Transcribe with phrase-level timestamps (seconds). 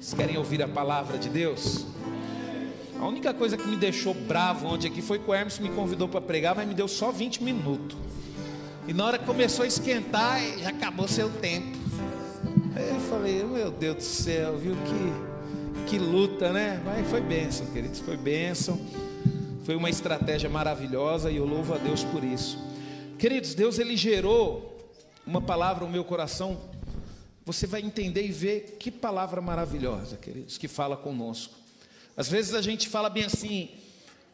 [0.00, 1.84] Vocês querem ouvir a palavra de Deus?
[3.00, 6.06] A única coisa que me deixou bravo ontem aqui foi que o Hermes me convidou
[6.06, 7.98] para pregar, mas me deu só 20 minutos.
[8.86, 11.76] E na hora que começou a esquentar, já acabou seu tempo.
[12.76, 16.80] Aí eu falei, meu Deus do céu, viu que, que luta, né?
[16.84, 18.80] Mas foi bênção, queridos, foi bênção.
[19.64, 22.56] Foi uma estratégia maravilhosa e eu louvo a Deus por isso.
[23.18, 24.78] Queridos, Deus ele gerou
[25.26, 26.56] uma palavra no meu coração
[27.48, 31.54] você vai entender e ver que palavra maravilhosa, queridos, que fala conosco.
[32.14, 33.70] Às vezes a gente fala bem assim,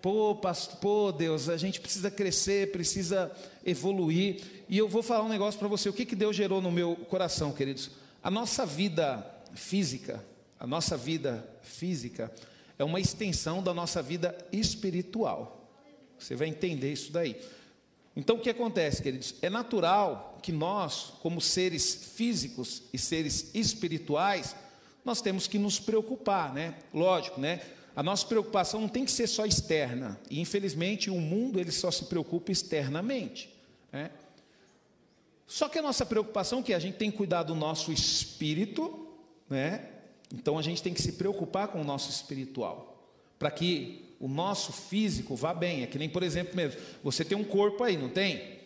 [0.02, 3.30] pô, pastor, pô, Deus, a gente precisa crescer, precisa
[3.64, 4.42] evoluir.
[4.68, 5.88] E eu vou falar um negócio para você.
[5.88, 7.92] O que, que Deus gerou no meu coração, queridos?
[8.20, 10.20] A nossa vida física,
[10.58, 12.32] a nossa vida física
[12.76, 15.70] é uma extensão da nossa vida espiritual.
[16.18, 17.40] Você vai entender isso daí.
[18.16, 19.34] Então o que acontece, queridos?
[19.42, 24.54] É natural que nós, como seres físicos e seres espirituais,
[25.04, 26.74] nós temos que nos preocupar, né?
[26.92, 27.60] Lógico, né?
[27.96, 30.18] A nossa preocupação não tem que ser só externa.
[30.30, 33.50] E infelizmente o mundo ele só se preocupa externamente,
[33.92, 34.10] né?
[35.46, 39.08] Só que a nossa preocupação é que a gente tem que cuidar do nosso espírito,
[39.48, 39.88] né?
[40.32, 44.72] Então a gente tem que se preocupar com o nosso espiritual, para que o nosso
[44.72, 45.82] físico vá bem.
[45.82, 48.58] É que nem, por exemplo, mesmo, você tem um corpo aí, não tem?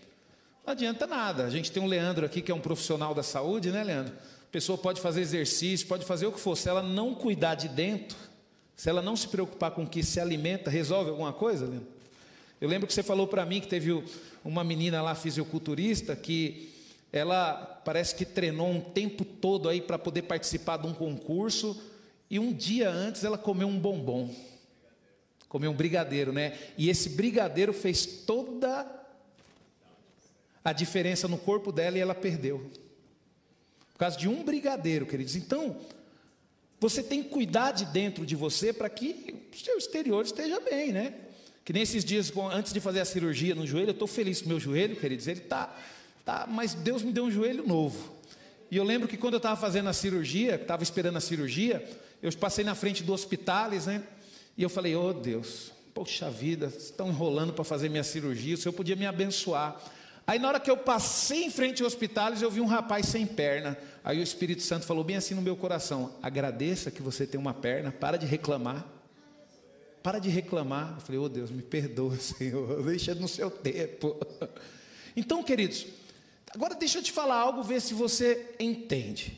[0.65, 1.45] Não adianta nada.
[1.45, 4.13] A gente tem um Leandro aqui que é um profissional da saúde, né, Leandro?
[4.15, 6.55] A pessoa pode fazer exercício, pode fazer o que for.
[6.55, 8.17] Se ela não cuidar de dentro,
[8.77, 11.89] se ela não se preocupar com o que se alimenta, resolve alguma coisa, Leandro?
[12.61, 14.01] Eu lembro que você falou para mim que teve
[14.45, 16.73] uma menina lá, fisiculturista, que
[17.13, 21.77] ela parece que treinou um tempo todo aí para poder participar de um concurso,
[22.31, 24.33] e um dia antes ela comeu um bombom
[25.49, 26.59] comeu um brigadeiro, né?
[26.77, 28.87] E esse brigadeiro fez toda
[30.65, 32.71] a diferença no corpo dela e ela perdeu.
[33.93, 35.35] Por causa de um brigadeiro, queridos.
[35.35, 35.77] Então,
[36.79, 40.93] você tem que cuidar de dentro de você para que o seu exterior esteja bem,
[40.93, 41.15] né?
[41.65, 44.49] Que nesses dias, antes de fazer a cirurgia no joelho, eu estou feliz com o
[44.51, 45.27] meu joelho, queridos.
[45.27, 45.75] Ele está,
[46.25, 48.17] tá, mas Deus me deu um joelho novo.
[48.71, 51.87] E eu lembro que quando eu estava fazendo a cirurgia, estava esperando a cirurgia,
[52.23, 54.03] eu passei na frente do hospitais, né?
[54.59, 58.73] E eu falei, oh Deus, poxa vida, estão enrolando para fazer minha cirurgia, o Senhor
[58.73, 59.81] podia me abençoar.
[60.27, 63.25] Aí na hora que eu passei em frente aos hospitais, eu vi um rapaz sem
[63.25, 63.79] perna.
[64.03, 67.55] Aí o Espírito Santo falou bem assim no meu coração: agradeça que você tem uma
[67.55, 68.85] perna, para de reclamar.
[70.03, 70.95] Para de reclamar.
[70.97, 74.19] Eu falei, oh Deus, me perdoa, Senhor, deixa no seu tempo.
[75.17, 75.85] Então, queridos,
[76.55, 79.37] agora deixa eu te falar algo, ver se você entende.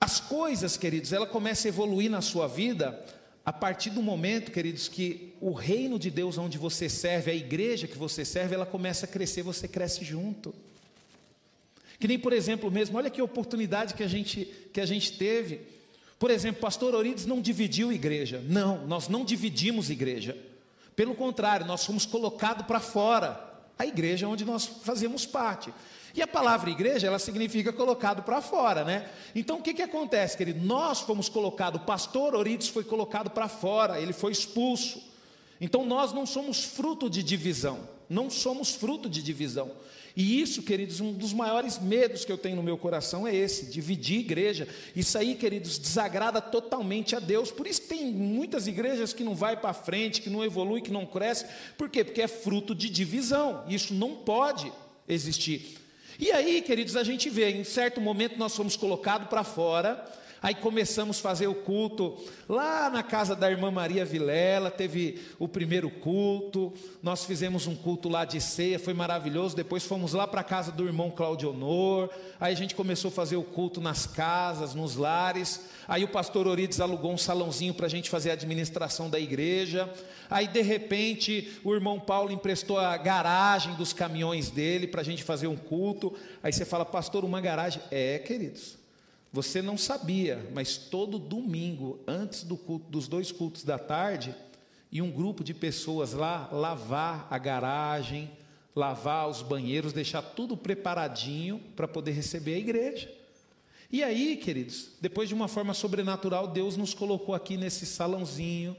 [0.00, 3.04] As coisas, queridos, ela começa a evoluir na sua vida
[3.44, 7.86] a partir do momento, queridos, que o reino de Deus onde você serve, a igreja
[7.86, 10.54] que você serve, ela começa a crescer, você cresce junto.
[11.98, 15.60] Que nem, por exemplo, mesmo, olha que oportunidade que a gente, que a gente teve.
[16.18, 18.42] Por exemplo, pastor Orides não dividiu igreja.
[18.46, 20.36] Não, nós não dividimos igreja.
[20.94, 23.49] Pelo contrário, nós fomos colocados para fora.
[23.80, 25.72] A igreja onde nós fazemos parte.
[26.14, 29.08] E a palavra igreja, ela significa colocado para fora, né?
[29.34, 30.62] Então o que, que acontece, querido?
[30.62, 35.02] Nós fomos colocados, o pastor Orides foi colocado para fora, ele foi expulso.
[35.58, 39.70] Então nós não somos fruto de divisão, não somos fruto de divisão.
[40.20, 43.70] E isso, queridos, um dos maiores medos que eu tenho no meu coração é esse,
[43.70, 44.68] dividir igreja.
[44.94, 47.50] Isso aí, queridos, desagrada totalmente a Deus.
[47.50, 51.06] Por isso tem muitas igrejas que não vai para frente, que não evolui, que não
[51.06, 51.46] cresce.
[51.78, 52.04] Por quê?
[52.04, 53.64] Porque é fruto de divisão.
[53.66, 54.70] Isso não pode
[55.08, 55.78] existir.
[56.18, 60.06] E aí, queridos, a gente vê, em certo momento nós fomos colocados para fora,
[60.42, 62.16] aí começamos a fazer o culto
[62.48, 68.08] lá na casa da irmã Maria Vilela, teve o primeiro culto, nós fizemos um culto
[68.08, 72.10] lá de ceia, foi maravilhoso, depois fomos lá para a casa do irmão Claudio Honor,
[72.38, 76.46] aí a gente começou a fazer o culto nas casas, nos lares, aí o pastor
[76.46, 79.88] Orides alugou um salãozinho para a gente fazer a administração da igreja,
[80.30, 85.24] Aí de repente o irmão Paulo emprestou a garagem dos caminhões dele para a gente
[85.24, 86.16] fazer um culto.
[86.40, 87.82] Aí você fala, pastor, uma garagem.
[87.90, 88.79] É, queridos.
[89.32, 94.34] Você não sabia, mas todo domingo, antes do culto, dos dois cultos da tarde,
[94.90, 98.28] e um grupo de pessoas lá lavar a garagem,
[98.74, 103.08] lavar os banheiros, deixar tudo preparadinho para poder receber a igreja.
[103.92, 108.76] E aí, queridos, depois de uma forma sobrenatural, Deus nos colocou aqui nesse salãozinho,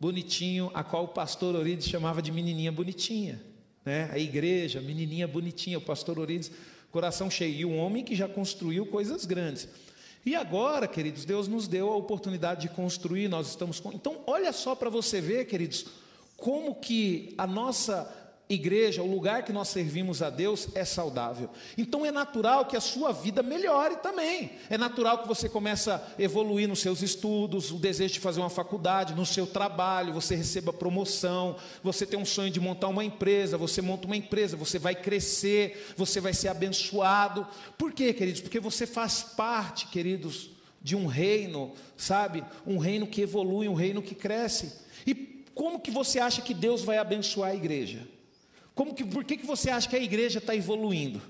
[0.00, 3.40] bonitinho, a qual o pastor Orides chamava de menininha bonitinha.
[3.84, 4.08] Né?
[4.12, 6.50] A igreja, menininha bonitinha, o pastor Orides,
[6.92, 7.54] coração cheio.
[7.54, 9.66] E um homem que já construiu coisas grandes.
[10.24, 13.82] E agora, queridos, Deus nos deu a oportunidade de construir, nós estamos.
[13.92, 15.86] Então, olha só para você ver, queridos,
[16.36, 18.21] como que a nossa
[18.52, 21.50] igreja, o lugar que nós servimos a Deus é saudável.
[21.76, 24.52] Então é natural que a sua vida melhore também.
[24.68, 28.50] É natural que você comece a evoluir nos seus estudos, o desejo de fazer uma
[28.50, 33.56] faculdade, no seu trabalho, você receba promoção, você tem um sonho de montar uma empresa,
[33.56, 37.46] você monta uma empresa, você vai crescer, você vai ser abençoado.
[37.78, 38.40] Por quê, queridos?
[38.40, 40.50] Porque você faz parte, queridos,
[40.82, 42.44] de um reino, sabe?
[42.66, 44.80] Um reino que evolui, um reino que cresce.
[45.06, 45.14] E
[45.54, 48.06] como que você acha que Deus vai abençoar a igreja?
[48.74, 51.20] Como que, por que, que você acha que a igreja está evoluindo?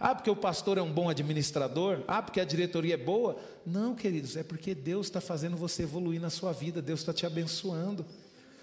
[0.00, 2.02] Ah, porque o pastor é um bom administrador?
[2.08, 3.38] Ah, porque a diretoria é boa?
[3.64, 7.24] Não, queridos, é porque Deus está fazendo você evoluir na sua vida, Deus está te
[7.24, 8.04] abençoando.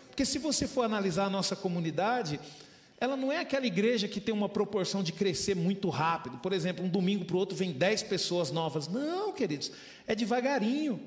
[0.10, 2.40] Porque se você for analisar a nossa comunidade,
[3.00, 6.38] ela não é aquela igreja que tem uma proporção de crescer muito rápido.
[6.40, 8.90] Por exemplo, um domingo para o outro vem dez pessoas novas.
[8.90, 9.72] Não, queridos,
[10.06, 11.00] é devagarinho.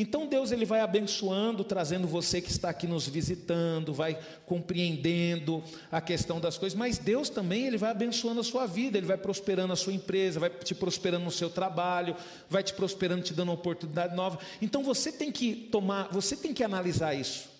[0.00, 5.62] Então Deus ele vai abençoando, trazendo você que está aqui nos visitando, vai compreendendo
[5.92, 9.18] a questão das coisas, mas Deus também ele vai abençoando a sua vida, ele vai
[9.18, 12.16] prosperando a sua empresa, vai te prosperando no seu trabalho,
[12.48, 14.38] vai te prosperando, te dando uma oportunidade nova.
[14.62, 17.50] Então você tem que tomar, você tem que analisar isso.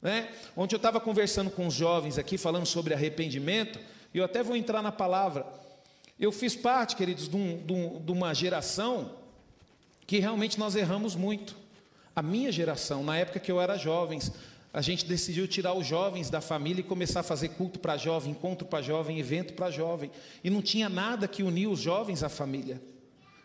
[0.00, 0.30] Né?
[0.56, 3.78] Ontem eu estava conversando com os jovens aqui, falando sobre arrependimento,
[4.14, 5.44] e eu até vou entrar na palavra.
[6.18, 9.10] Eu fiz parte, queridos, de, um, de uma geração
[10.06, 11.60] que realmente nós erramos muito.
[12.14, 14.32] A minha geração, na época que eu era jovens,
[14.72, 18.32] a gente decidiu tirar os jovens da família e começar a fazer culto para jovem,
[18.32, 20.10] encontro para jovem, evento para jovem.
[20.42, 22.80] E não tinha nada que unia os jovens à família.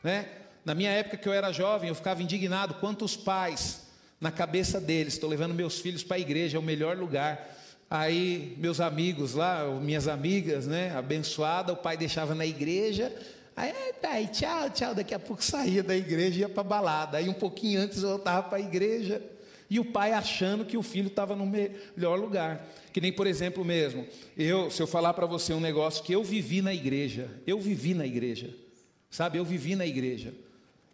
[0.04, 0.28] Né?
[0.64, 3.88] Na minha época que eu era jovem, eu ficava indignado quantos pais,
[4.20, 7.56] na cabeça deles, estou levando meus filhos para a igreja, é o melhor lugar.
[7.90, 13.14] Aí meus amigos lá, minhas amigas, né, abençoada, o pai deixava na igreja,
[13.58, 14.94] Aí, pai, tchau, tchau.
[14.94, 17.18] Daqui a pouco saía da igreja e ia para balada.
[17.18, 19.20] Aí um pouquinho antes voltava para a igreja.
[19.68, 22.68] E o pai achando que o filho estava no melhor lugar.
[22.94, 24.06] Que nem, por exemplo, mesmo,
[24.38, 27.96] eu, se eu falar para você um negócio que eu vivi na igreja, eu vivi
[27.96, 28.54] na igreja,
[29.10, 29.40] sabe?
[29.40, 30.36] Eu vivi na igreja.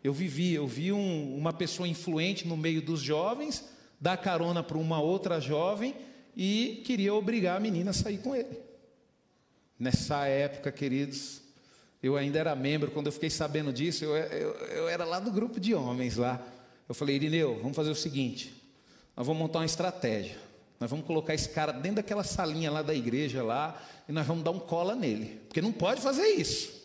[0.02, 3.66] Eu vivi, eu vi um, uma pessoa influente no meio dos jovens,
[4.00, 5.94] dar carona para uma outra jovem
[6.36, 8.58] e queria obrigar a menina a sair com ele.
[9.78, 11.43] Nessa época, queridos,
[12.04, 15.32] eu ainda era membro, quando eu fiquei sabendo disso, eu, eu, eu era lá do
[15.32, 16.46] grupo de homens lá.
[16.88, 18.54] Eu falei, Irineu, vamos fazer o seguinte:
[19.16, 20.36] nós vamos montar uma estratégia.
[20.82, 24.44] Nós vamos colocar esse cara dentro daquela salinha lá da igreja lá e nós vamos
[24.44, 26.84] dar um cola nele, porque não pode fazer isso.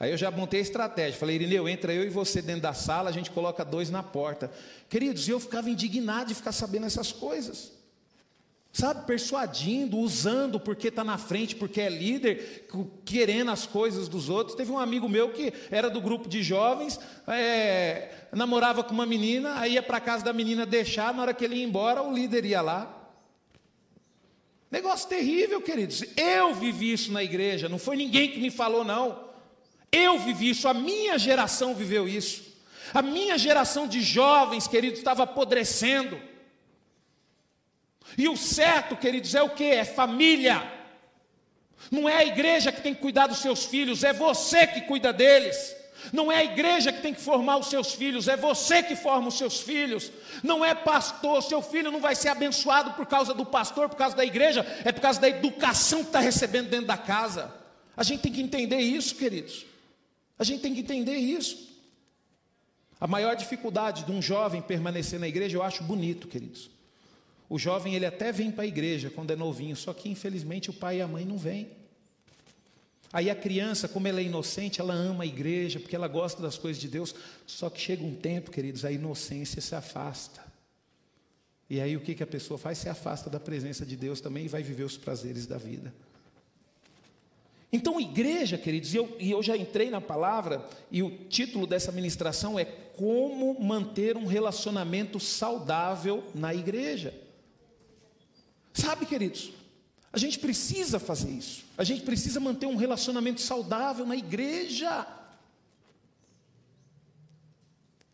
[0.00, 1.18] Aí eu já montei a estratégia.
[1.18, 4.50] Falei, Irineu, entra eu e você dentro da sala, a gente coloca dois na porta.
[4.88, 7.77] Queridos, eu ficava indignado de ficar sabendo essas coisas
[8.72, 12.68] sabe, persuadindo, usando porque está na frente, porque é líder,
[13.04, 14.56] querendo as coisas dos outros.
[14.56, 19.58] Teve um amigo meu que era do grupo de jovens, é, namorava com uma menina,
[19.58, 22.44] aí ia para casa da menina deixar, na hora que ele ia embora, o líder
[22.44, 22.94] ia lá.
[24.70, 26.04] Negócio terrível, queridos.
[26.16, 29.28] Eu vivi isso na igreja, não foi ninguém que me falou, não.
[29.90, 32.46] Eu vivi isso, a minha geração viveu isso.
[32.92, 36.18] A minha geração de jovens, queridos, estava apodrecendo.
[38.16, 39.64] E o certo, queridos, é o que?
[39.64, 40.62] É família.
[41.90, 45.12] Não é a igreja que tem que cuidar dos seus filhos, é você que cuida
[45.12, 45.76] deles.
[46.12, 49.28] Não é a igreja que tem que formar os seus filhos, é você que forma
[49.28, 50.10] os seus filhos.
[50.42, 54.16] Não é pastor, seu filho não vai ser abençoado por causa do pastor, por causa
[54.16, 57.52] da igreja, é por causa da educação que está recebendo dentro da casa.
[57.96, 59.66] A gente tem que entender isso, queridos.
[60.38, 61.68] A gente tem que entender isso.
[63.00, 66.70] A maior dificuldade de um jovem permanecer na igreja, eu acho bonito, queridos.
[67.48, 70.74] O jovem ele até vem para a igreja quando é novinho, só que infelizmente o
[70.74, 71.78] pai e a mãe não vêm.
[73.10, 76.58] Aí a criança, como ela é inocente, ela ama a igreja, porque ela gosta das
[76.58, 77.14] coisas de Deus.
[77.46, 80.42] Só que chega um tempo, queridos, a inocência se afasta.
[81.70, 82.78] E aí o que, que a pessoa faz?
[82.78, 85.92] Se afasta da presença de Deus também e vai viver os prazeres da vida.
[87.72, 91.92] Então, igreja, queridos, e eu, e eu já entrei na palavra, e o título dessa
[91.92, 97.27] ministração é Como manter um relacionamento saudável na igreja.
[98.78, 99.50] Sabe, queridos,
[100.12, 101.64] a gente precisa fazer isso.
[101.76, 105.04] A gente precisa manter um relacionamento saudável na igreja.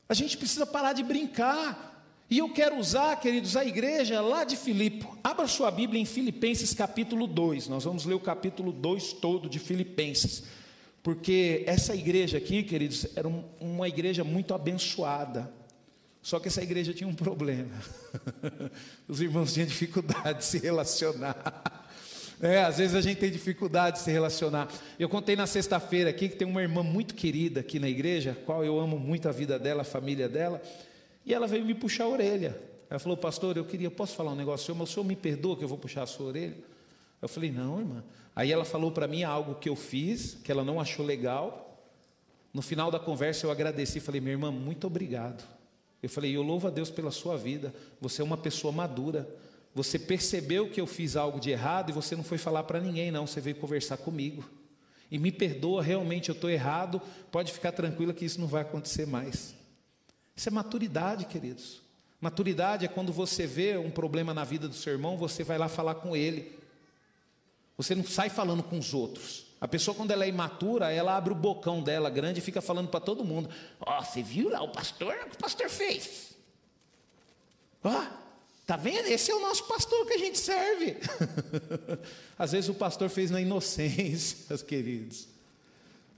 [0.08, 1.92] A gente precisa parar de brincar.
[2.30, 5.06] E eu quero usar, queridos, a igreja lá de Filipe.
[5.22, 7.68] Abra sua Bíblia em Filipenses capítulo 2.
[7.68, 10.44] Nós vamos ler o capítulo 2 todo de Filipenses.
[11.02, 13.28] Porque essa igreja aqui, queridos, era
[13.60, 15.52] uma igreja muito abençoada.
[16.24, 17.70] Só que essa igreja tinha um problema.
[19.06, 21.84] Os irmãos tinham dificuldade de se relacionar.
[22.40, 24.68] É, às vezes a gente tem dificuldade de se relacionar.
[24.98, 28.64] Eu contei na sexta-feira aqui que tem uma irmã muito querida aqui na igreja, qual
[28.64, 30.62] eu amo muito a vida dela, a família dela,
[31.26, 32.58] e ela veio me puxar a orelha.
[32.88, 35.64] Ela falou, pastor, eu queria, posso falar um negócio, mas o senhor me perdoa que
[35.64, 36.56] eu vou puxar a sua orelha?
[37.20, 38.04] Eu falei: Não, irmã.
[38.34, 41.78] Aí ela falou para mim algo que eu fiz, que ela não achou legal.
[42.52, 45.53] No final da conversa eu agradeci, falei: Minha irmã, muito obrigado.
[46.04, 47.74] Eu falei: Eu louvo a Deus pela sua vida.
[47.98, 49.26] Você é uma pessoa madura.
[49.74, 53.10] Você percebeu que eu fiz algo de errado e você não foi falar para ninguém,
[53.10, 53.26] não.
[53.26, 54.44] Você veio conversar comigo.
[55.10, 57.00] E me perdoa, realmente eu estou errado.
[57.32, 59.54] Pode ficar tranquila que isso não vai acontecer mais.
[60.36, 61.80] Isso é maturidade, queridos.
[62.20, 65.68] Maturidade é quando você vê um problema na vida do seu irmão, você vai lá
[65.68, 66.58] falar com ele.
[67.78, 69.43] Você não sai falando com os outros.
[69.64, 72.88] A pessoa, quando ela é imatura, ela abre o bocão dela grande e fica falando
[72.88, 73.48] para todo mundo:
[73.80, 75.14] Ó, oh, você viu lá o pastor?
[75.24, 76.36] O que o pastor fez?
[77.82, 78.06] Ó, oh,
[78.66, 79.06] tá vendo?
[79.06, 80.98] Esse é o nosso pastor que a gente serve.
[82.38, 85.28] Às vezes o pastor fez na inocência, meus queridos.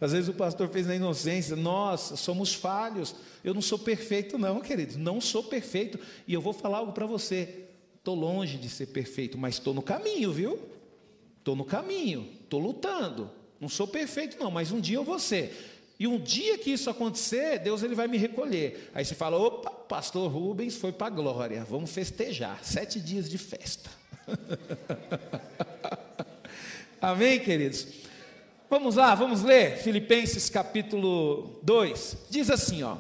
[0.01, 3.15] Às vezes o pastor fez na inocência, nós somos falhos.
[3.45, 6.01] Eu não sou perfeito, não, queridos, não sou perfeito.
[6.27, 9.83] E eu vou falar algo para você: estou longe de ser perfeito, mas estou no
[9.83, 10.59] caminho, viu?
[11.39, 13.31] Estou no caminho, estou lutando.
[13.61, 15.75] Não sou perfeito, não, mas um dia eu vou ser.
[15.99, 18.91] E um dia que isso acontecer, Deus ele vai me recolher.
[18.95, 22.63] Aí você fala: opa, pastor Rubens foi para a glória, vamos festejar.
[22.63, 23.91] Sete dias de festa.
[27.01, 27.87] Amém, queridos?
[28.69, 32.17] Vamos lá, vamos ler Filipenses capítulo 2.
[32.29, 32.99] Diz assim, ó: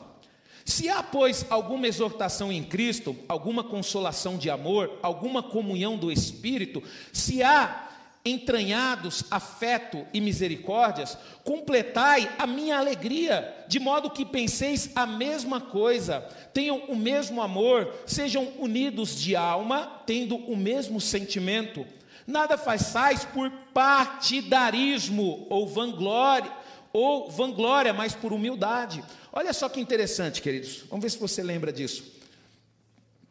[0.64, 6.82] Se há, pois, alguma exortação em Cristo, alguma consolação de amor, alguma comunhão do espírito,
[7.12, 7.85] se há
[8.26, 16.20] entranhados afeto e misericórdias, completai a minha alegria, de modo que penseis a mesma coisa,
[16.52, 21.86] tenham o mesmo amor, sejam unidos de alma, tendo o mesmo sentimento
[22.26, 26.50] Nada façais por partidarismo ou vanglória,
[26.92, 29.04] ou vanglória, mas por humildade.
[29.32, 30.84] Olha só que interessante, queridos.
[30.88, 32.16] Vamos ver se você lembra disso.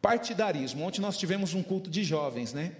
[0.00, 0.84] Partidarismo.
[0.84, 2.72] Ontem nós tivemos um culto de jovens, né?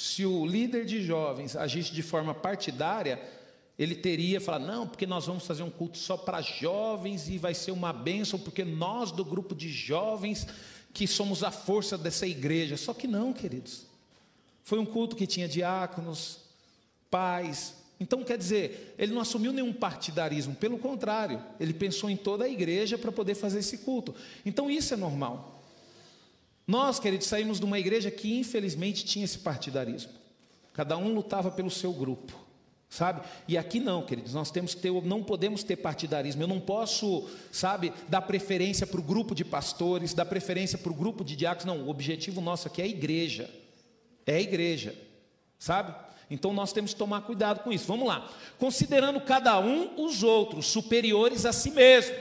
[0.00, 3.20] Se o líder de jovens agisse de forma partidária,
[3.78, 7.52] ele teria falado: não, porque nós vamos fazer um culto só para jovens e vai
[7.52, 10.46] ser uma bênção, porque nós do grupo de jovens
[10.94, 12.78] que somos a força dessa igreja.
[12.78, 13.84] Só que não, queridos.
[14.64, 16.38] Foi um culto que tinha diáconos,
[17.10, 17.74] pais.
[18.00, 22.48] Então, quer dizer, ele não assumiu nenhum partidarismo, pelo contrário, ele pensou em toda a
[22.48, 24.14] igreja para poder fazer esse culto.
[24.46, 25.49] Então, isso é normal.
[26.70, 30.12] Nós, queridos, saímos de uma igreja que infelizmente tinha esse partidarismo.
[30.72, 32.32] Cada um lutava pelo seu grupo,
[32.88, 33.22] sabe?
[33.48, 36.44] E aqui não, queridos, nós temos que ter, não podemos ter partidarismo.
[36.44, 40.94] Eu não posso, sabe, dar preferência para o grupo de pastores, dar preferência para o
[40.94, 41.64] grupo de diáconos.
[41.64, 43.50] Não, o objetivo nosso aqui é a igreja
[44.30, 44.94] é a igreja,
[45.58, 45.92] sabe?
[46.30, 47.86] Então nós temos que tomar cuidado com isso.
[47.86, 48.30] Vamos lá.
[48.58, 52.14] Considerando cada um os outros superiores a si mesmo.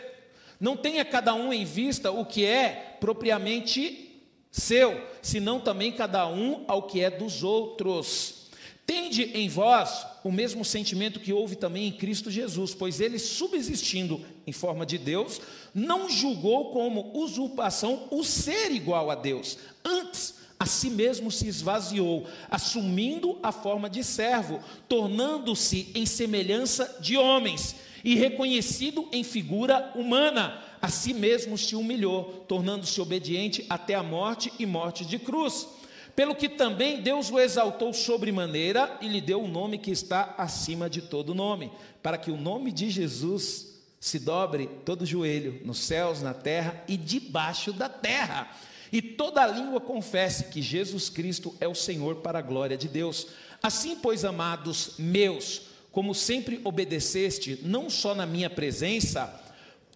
[0.59, 4.08] Não tenha cada um em vista o que é propriamente
[4.51, 8.39] seu, senão também cada um ao que é dos outros.
[8.85, 14.19] Tende em vós o mesmo sentimento que houve também em Cristo Jesus, pois ele, subsistindo
[14.47, 15.39] em forma de Deus,
[15.75, 19.59] não julgou como usurpação o ser igual a Deus.
[19.85, 27.15] Antes, a si mesmo se esvaziou, assumindo a forma de servo, tornando-se em semelhança de
[27.15, 34.03] homens e reconhecido em figura humana, a si mesmo se humilhou, tornando-se obediente até a
[34.03, 35.67] morte e morte de cruz.
[36.15, 40.35] Pelo que também Deus o exaltou sobremaneira e lhe deu o um nome que está
[40.37, 41.71] acima de todo nome,
[42.01, 46.97] para que o nome de Jesus se dobre todo joelho, nos céus, na terra e
[46.97, 48.49] debaixo da terra
[48.91, 53.27] e toda língua confesse que Jesus Cristo é o Senhor para a glória de Deus.
[53.61, 59.41] Assim, pois, amados meus, como sempre obedeceste, não só na minha presença,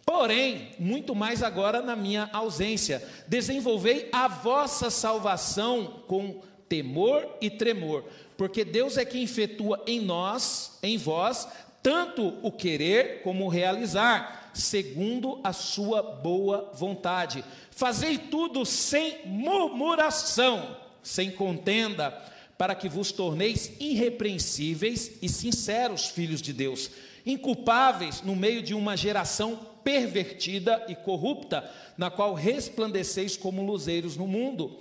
[0.05, 8.03] porém, muito mais agora na minha ausência, desenvolvei a vossa salvação com temor e tremor,
[8.37, 11.47] porque Deus é quem efetua em nós, em vós,
[11.81, 17.43] tanto o querer como o realizar, segundo a sua boa vontade.
[17.71, 22.11] Fazei tudo sem murmuração, sem contenda,
[22.57, 26.89] para que vos torneis irrepreensíveis e sinceros filhos de Deus,
[27.25, 34.27] inculpáveis no meio de uma geração pervertida e corrupta, na qual resplandeceis como luzeiros no
[34.27, 34.79] mundo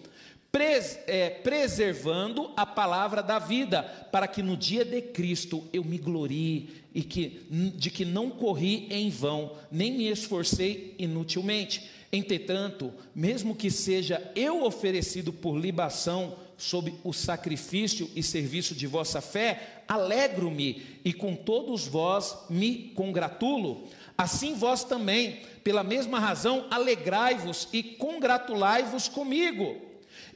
[0.52, 3.82] pres, é, preservando a palavra da vida,
[4.12, 7.40] para que no dia de Cristo eu me glorie e que,
[7.74, 11.90] de que não corri em vão, nem me esforcei inutilmente.
[12.12, 19.20] Entretanto, mesmo que seja eu oferecido por libação sob o sacrifício e serviço de vossa
[19.20, 23.88] fé, alegro-me e com todos vós me congratulo.
[24.16, 29.76] Assim vós também, pela mesma razão, alegrai-vos e congratulai-vos comigo.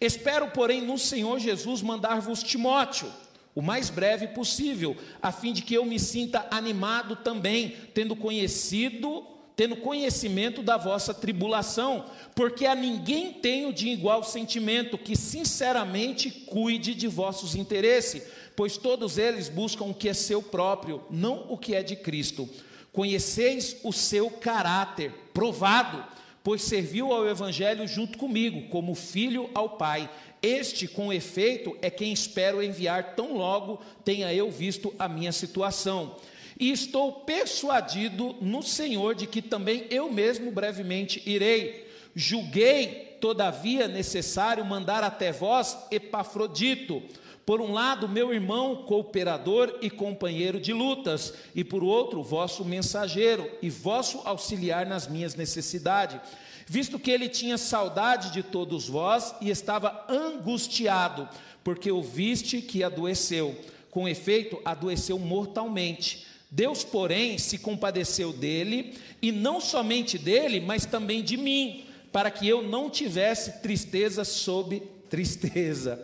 [0.00, 3.08] Espero, porém, no Senhor Jesus mandar-vos Timóteo,
[3.54, 9.24] o mais breve possível, a fim de que eu me sinta animado também, tendo conhecido,
[9.56, 16.94] tendo conhecimento da vossa tribulação, porque a ninguém tenho de igual sentimento que sinceramente cuide
[16.94, 18.22] de vossos interesses,
[18.54, 22.46] pois todos eles buscam o que é seu próprio, não o que é de Cristo.
[22.92, 26.04] Conheceis o seu caráter, provado,
[26.44, 30.08] pois serviu ao Evangelho junto comigo, como filho ao Pai.
[30.42, 36.14] Este, com efeito, é quem espero enviar tão logo tenha eu visto a minha situação.
[36.58, 41.86] E estou persuadido no Senhor de que também eu mesmo brevemente irei.
[42.14, 47.02] Julguei, todavia, necessário mandar até vós Epafrodito
[47.46, 53.48] por um lado, meu irmão cooperador e companheiro de lutas, e por outro, vosso mensageiro
[53.62, 56.20] e vosso auxiliar nas minhas necessidades,
[56.66, 61.28] visto que ele tinha saudade de todos vós e estava angustiado,
[61.62, 63.56] porque ouviste que adoeceu.
[63.92, 66.26] Com efeito, adoeceu mortalmente.
[66.56, 72.48] Deus, porém, se compadeceu dele, e não somente dele, mas também de mim, para que
[72.48, 76.02] eu não tivesse tristeza sob tristeza.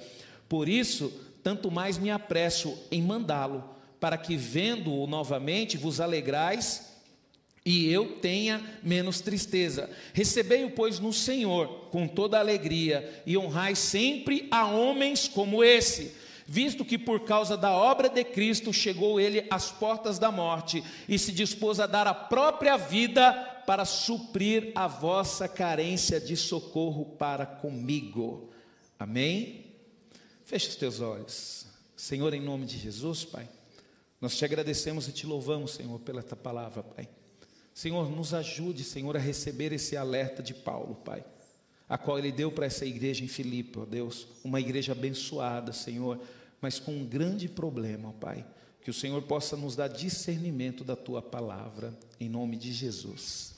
[0.51, 1.11] Por isso,
[1.43, 3.65] tanto mais me apresso em mandá-lo,
[3.99, 6.93] para que, vendo-o novamente, vos alegrais
[7.65, 9.89] e eu tenha menos tristeza.
[10.13, 16.13] Recebei-o, pois, no Senhor com toda alegria e honrai sempre a homens como esse,
[16.47, 21.19] visto que por causa da obra de Cristo chegou ele às portas da morte e
[21.19, 23.33] se dispôs a dar a própria vida
[23.67, 28.51] para suprir a vossa carência de socorro para comigo.
[28.99, 29.67] Amém?
[30.45, 31.67] Feche os teus olhos.
[31.97, 33.49] Senhor, em nome de Jesus, Pai,
[34.21, 37.09] nós te agradecemos e te louvamos, Senhor, pela tua palavra, Pai.
[37.75, 41.25] Senhor, nos ajude, Senhor, a receber esse alerta de Paulo, Pai,
[41.93, 46.19] a qual ele deu para essa igreja em Filipe, ó Deus, uma igreja abençoada, Senhor,
[46.59, 48.47] mas com um grande problema, ó Pai.
[48.83, 53.57] Que o Senhor possa nos dar discernimento da tua palavra, em nome de Jesus.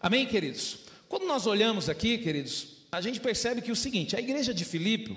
[0.00, 0.78] Amém, queridos?
[1.08, 5.16] Quando nós olhamos aqui, queridos, a gente percebe que o seguinte: a igreja de Filipe,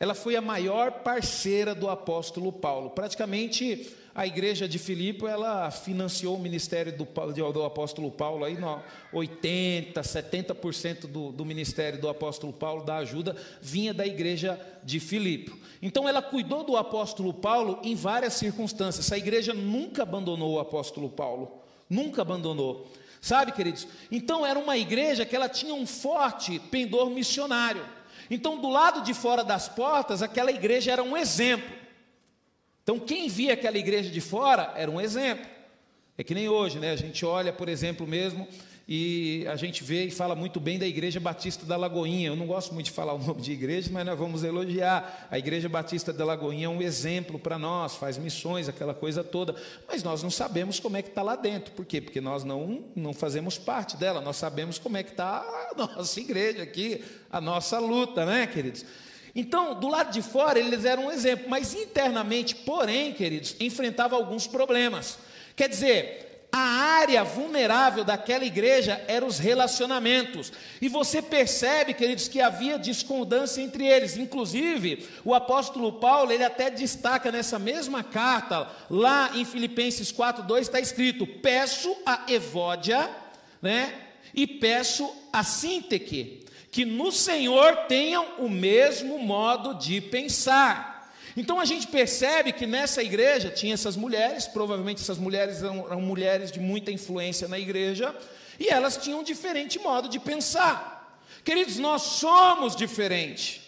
[0.00, 2.90] ela foi a maior parceira do apóstolo Paulo.
[2.90, 7.06] Praticamente a igreja de Filipe, ela financiou o ministério do,
[7.52, 13.34] do apóstolo Paulo, aí no 80%, 70% do, do ministério do apóstolo Paulo, da ajuda,
[13.60, 15.52] vinha da igreja de Filipe.
[15.80, 19.06] Então ela cuidou do apóstolo Paulo em várias circunstâncias.
[19.06, 22.90] Essa igreja nunca abandonou o apóstolo Paulo, nunca abandonou.
[23.20, 23.86] Sabe, queridos?
[24.10, 27.86] Então era uma igreja que ela tinha um forte pendor missionário.
[28.30, 31.81] Então, do lado de fora das portas, aquela igreja era um exemplo.
[32.82, 35.46] Então, quem via aquela igreja de fora era um exemplo.
[36.18, 36.90] É que nem hoje, né?
[36.90, 38.46] A gente olha, por exemplo, mesmo,
[38.88, 42.28] e a gente vê e fala muito bem da Igreja Batista da Lagoinha.
[42.28, 45.28] Eu não gosto muito de falar o nome de igreja, mas nós vamos elogiar.
[45.30, 49.54] A Igreja Batista da Lagoinha é um exemplo para nós, faz missões, aquela coisa toda.
[49.86, 51.72] Mas nós não sabemos como é que está lá dentro.
[51.72, 52.00] Por quê?
[52.00, 54.20] Porque nós não, não fazemos parte dela.
[54.20, 58.84] Nós sabemos como é que está a nossa igreja aqui, a nossa luta, né, queridos?
[59.34, 64.46] Então, do lado de fora, eles eram um exemplo, mas internamente, porém, queridos, enfrentava alguns
[64.46, 65.18] problemas.
[65.56, 70.52] Quer dizer, a área vulnerável daquela igreja eram os relacionamentos.
[70.82, 74.18] E você percebe, queridos, que havia discordância entre eles.
[74.18, 80.78] Inclusive, o apóstolo Paulo, ele até destaca nessa mesma carta, lá em Filipenses 4:2 está
[80.78, 83.08] escrito: "Peço a Evódia,
[83.62, 83.94] né?
[84.34, 86.41] E peço a Sinteque,
[86.72, 90.92] que no Senhor tenham o mesmo modo de pensar."
[91.36, 96.00] Então a gente percebe que nessa igreja tinha essas mulheres, provavelmente essas mulheres eram, eram,
[96.00, 98.14] mulheres de muita influência na igreja,
[98.58, 101.20] e elas tinham um diferente modo de pensar.
[101.44, 103.60] Queridos, nós somos diferentes,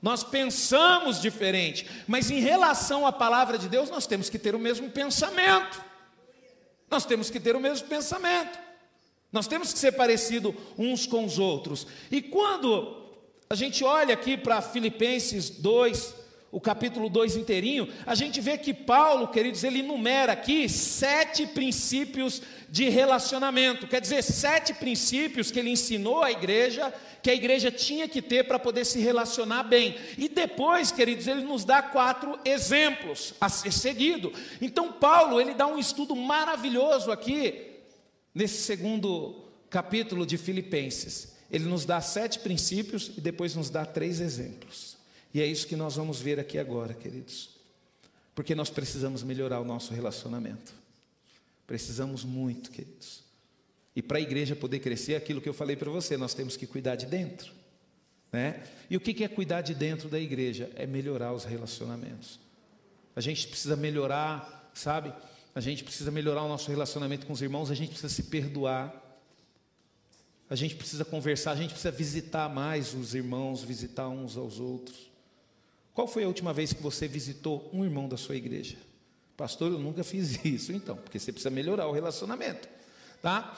[0.00, 4.58] nós pensamos diferente, mas em relação à palavra de Deus, nós temos que ter o
[4.58, 5.80] mesmo pensamento.
[6.90, 8.58] Nós temos que ter o mesmo pensamento.
[9.32, 11.86] Nós temos que ser parecidos uns com os outros.
[12.10, 13.02] E quando
[13.48, 18.74] a gente olha aqui para Filipenses 2, o capítulo 2 inteirinho, a gente vê que
[18.74, 25.70] Paulo, queridos, ele enumera aqui sete princípios de relacionamento, quer dizer, sete princípios que ele
[25.70, 26.92] ensinou à igreja,
[27.22, 29.96] que a igreja tinha que ter para poder se relacionar bem.
[30.18, 34.30] E depois, queridos, ele nos dá quatro exemplos a ser seguido.
[34.60, 37.71] Então, Paulo, ele dá um estudo maravilhoso aqui,
[38.34, 41.32] nesse segundo capítulo de Filipenses.
[41.50, 44.96] Ele nos dá sete princípios e depois nos dá três exemplos.
[45.34, 47.50] E é isso que nós vamos ver aqui agora, queridos.
[48.34, 50.74] Porque nós precisamos melhorar o nosso relacionamento.
[51.66, 53.22] Precisamos muito, queridos.
[53.94, 56.66] E para a igreja poder crescer, aquilo que eu falei para você, nós temos que
[56.66, 57.52] cuidar de dentro.
[58.32, 58.62] Né?
[58.88, 60.70] E o que é cuidar de dentro da igreja?
[60.74, 62.40] É melhorar os relacionamentos.
[63.14, 65.12] A gente precisa melhorar, sabe?
[65.54, 69.00] A gente precisa melhorar o nosso relacionamento com os irmãos, a gente precisa se perdoar.
[70.48, 75.10] A gente precisa conversar, a gente precisa visitar mais os irmãos, visitar uns aos outros.
[75.94, 78.76] Qual foi a última vez que você visitou um irmão da sua igreja?
[79.36, 82.68] Pastor, eu nunca fiz isso, então, porque você precisa melhorar o relacionamento,
[83.20, 83.56] tá?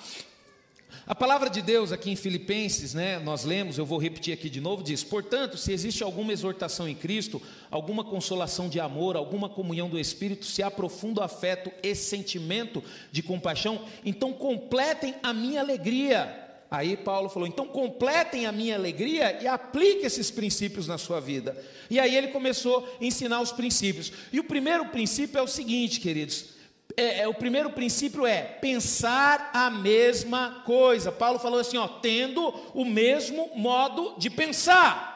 [1.07, 4.61] A palavra de Deus aqui em Filipenses, né, nós lemos, eu vou repetir aqui de
[4.61, 9.89] novo, diz: Portanto, se existe alguma exortação em Cristo, alguma consolação de amor, alguma comunhão
[9.89, 16.41] do Espírito, se há profundo afeto e sentimento de compaixão, então completem a minha alegria.
[16.71, 21.57] Aí Paulo falou: então completem a minha alegria e aplique esses princípios na sua vida.
[21.91, 24.11] E aí ele começou a ensinar os princípios.
[24.33, 26.54] E o primeiro princípio é o seguinte, queridos:
[26.97, 31.11] é, é, o primeiro princípio é pensar a mesma coisa.
[31.11, 32.41] Paulo falou assim, ó, tendo
[32.73, 35.15] o mesmo modo de pensar.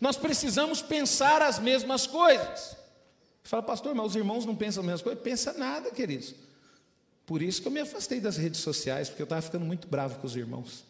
[0.00, 2.76] Nós precisamos pensar as mesmas coisas.
[3.42, 5.22] Fala, pastor, mas os irmãos não pensam as mesmas coisas?
[5.22, 6.34] Pensa nada, queridos.
[7.24, 10.18] Por isso que eu me afastei das redes sociais, porque eu estava ficando muito bravo
[10.18, 10.84] com os irmãos.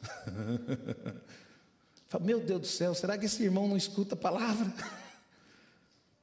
[2.09, 4.73] Fala, meu Deus do céu, será que esse irmão não escuta a palavra?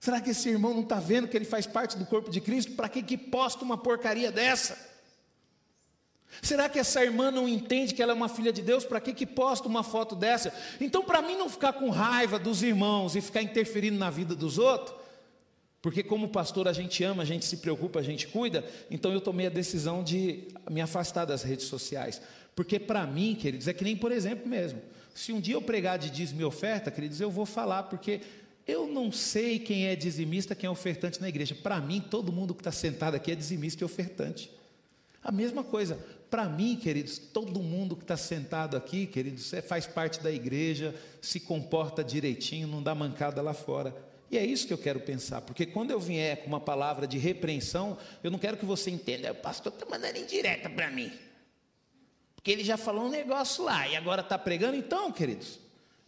[0.03, 2.73] Será que esse irmão não está vendo que ele faz parte do corpo de Cristo?
[2.73, 4.77] Para que, que posta uma porcaria dessa?
[6.41, 8.83] Será que essa irmã não entende que ela é uma filha de Deus?
[8.83, 10.53] Para que, que posta uma foto dessa?
[10.81, 14.57] Então, para mim não ficar com raiva dos irmãos e ficar interferindo na vida dos
[14.57, 14.93] outros,
[15.81, 19.21] porque como pastor a gente ama, a gente se preocupa, a gente cuida, então eu
[19.21, 22.21] tomei a decisão de me afastar das redes sociais.
[22.53, 24.81] Porque para mim, queridos, é que nem por exemplo mesmo.
[25.15, 28.19] Se um dia eu pregar de dízimo e oferta, queridos, eu vou falar, porque
[28.65, 31.53] eu não sei quem é dizimista, quem é ofertante na igreja.
[31.53, 34.49] Para mim, todo mundo que está sentado aqui é dizimista e ofertante.
[35.21, 35.97] A mesma coisa.
[36.29, 40.95] Para mim, queridos, todo mundo que está sentado aqui, queridos, é, faz parte da igreja,
[41.21, 43.95] se comporta direitinho, não dá mancada lá fora.
[44.31, 47.19] E é isso que eu quero pensar, porque quando eu vier com uma palavra de
[47.19, 51.11] repreensão, eu não quero que você entenda, o pastor está mandando indireta para mim.
[52.33, 55.59] Porque ele já falou um negócio lá e agora está pregando, então, queridos,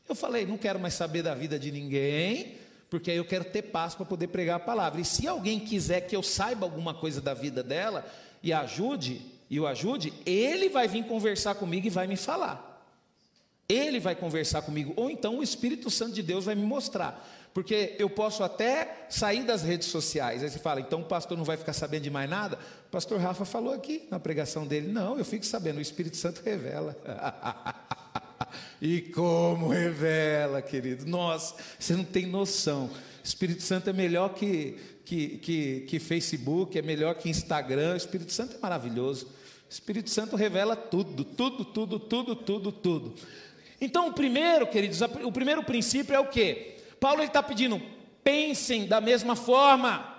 [0.08, 2.58] eu falei, não quero mais saber da vida de ninguém,
[2.90, 5.02] porque aí eu quero ter paz para poder pregar a palavra.
[5.02, 8.06] E se alguém quiser que eu saiba alguma coisa da vida dela
[8.44, 12.74] e ajude, e o ajude, ele vai vir conversar comigo e vai me falar.
[13.68, 17.28] Ele vai conversar comigo, ou então o Espírito Santo de Deus vai me mostrar.
[17.52, 20.44] Porque eu posso até sair das redes sociais.
[20.44, 22.60] Aí você fala, então o pastor não vai ficar sabendo de mais nada?
[22.88, 24.92] O pastor Rafa falou aqui na pregação dele.
[24.92, 26.96] Não, eu fico sabendo, o Espírito Santo revela.
[28.82, 31.06] E como revela, querido.
[31.06, 32.90] Nossa, você não tem noção.
[33.24, 37.96] Espírito Santo é melhor que, que, que, que Facebook, é melhor que Instagram.
[37.96, 39.28] Espírito Santo é maravilhoso.
[39.70, 43.16] Espírito Santo revela tudo, tudo, tudo, tudo, tudo, tudo.
[43.80, 46.78] Então, o primeiro, queridos, o primeiro princípio é o que?
[47.00, 47.82] Paulo está pedindo,
[48.24, 50.14] pensem da mesma forma.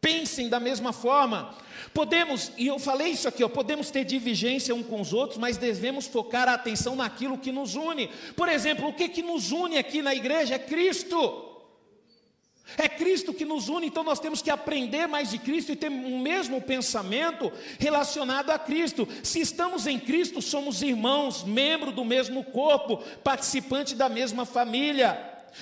[0.00, 1.54] Pensem da mesma forma.
[1.92, 5.56] Podemos, e eu falei isso aqui, ó, podemos ter divergência um com os outros, mas
[5.56, 8.08] devemos focar a atenção naquilo que nos une.
[8.36, 11.46] Por exemplo, o que, que nos une aqui na igreja é Cristo.
[12.76, 15.88] É Cristo que nos une, então nós temos que aprender mais de Cristo e ter
[15.88, 19.08] o mesmo pensamento relacionado a Cristo.
[19.22, 25.18] Se estamos em Cristo, somos irmãos, membro do mesmo corpo, participante da mesma família.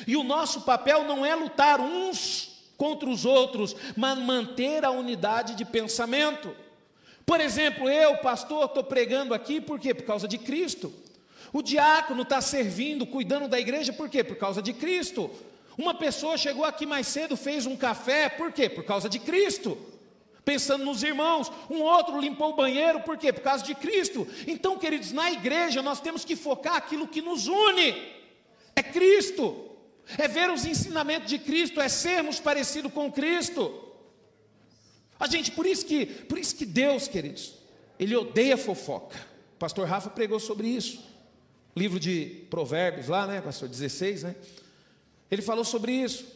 [0.06, 5.54] E o nosso papel não é lutar uns contra os outros, mas manter a unidade
[5.54, 6.54] de pensamento.
[7.24, 9.92] Por exemplo, eu, pastor, estou pregando aqui por quê?
[9.92, 10.92] Por causa de Cristo.
[11.52, 14.22] O diácono está servindo, cuidando da igreja, por quê?
[14.22, 15.30] Por causa de Cristo.
[15.76, 18.68] Uma pessoa chegou aqui mais cedo, fez um café, por quê?
[18.68, 19.76] Por causa de Cristo.
[20.44, 23.32] Pensando nos irmãos, um outro limpou o banheiro, por quê?
[23.32, 24.26] Por causa de Cristo.
[24.46, 27.90] Então, queridos, na igreja nós temos que focar aquilo que nos une,
[28.76, 29.75] é Cristo
[30.18, 33.82] é ver os ensinamentos de Cristo, é sermos parecidos com Cristo.
[35.18, 37.54] A gente, por isso que, por isso que Deus, queridos,
[37.98, 39.16] ele odeia fofoca.
[39.54, 41.02] O pastor Rafa pregou sobre isso.
[41.74, 44.36] Livro de Provérbios lá, né, pastor 16, né?
[45.30, 46.26] Ele falou sobre isso.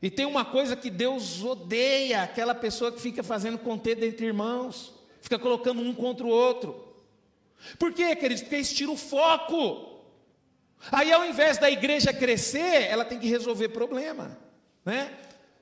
[0.00, 4.92] E tem uma coisa que Deus odeia, aquela pessoa que fica fazendo contenda entre irmãos,
[5.20, 6.88] fica colocando um contra o outro.
[7.78, 8.42] Por quê, queridos?
[8.42, 9.91] Porque isso tira o foco.
[10.90, 14.36] Aí, ao invés da igreja crescer, ela tem que resolver problema,
[14.84, 15.10] né?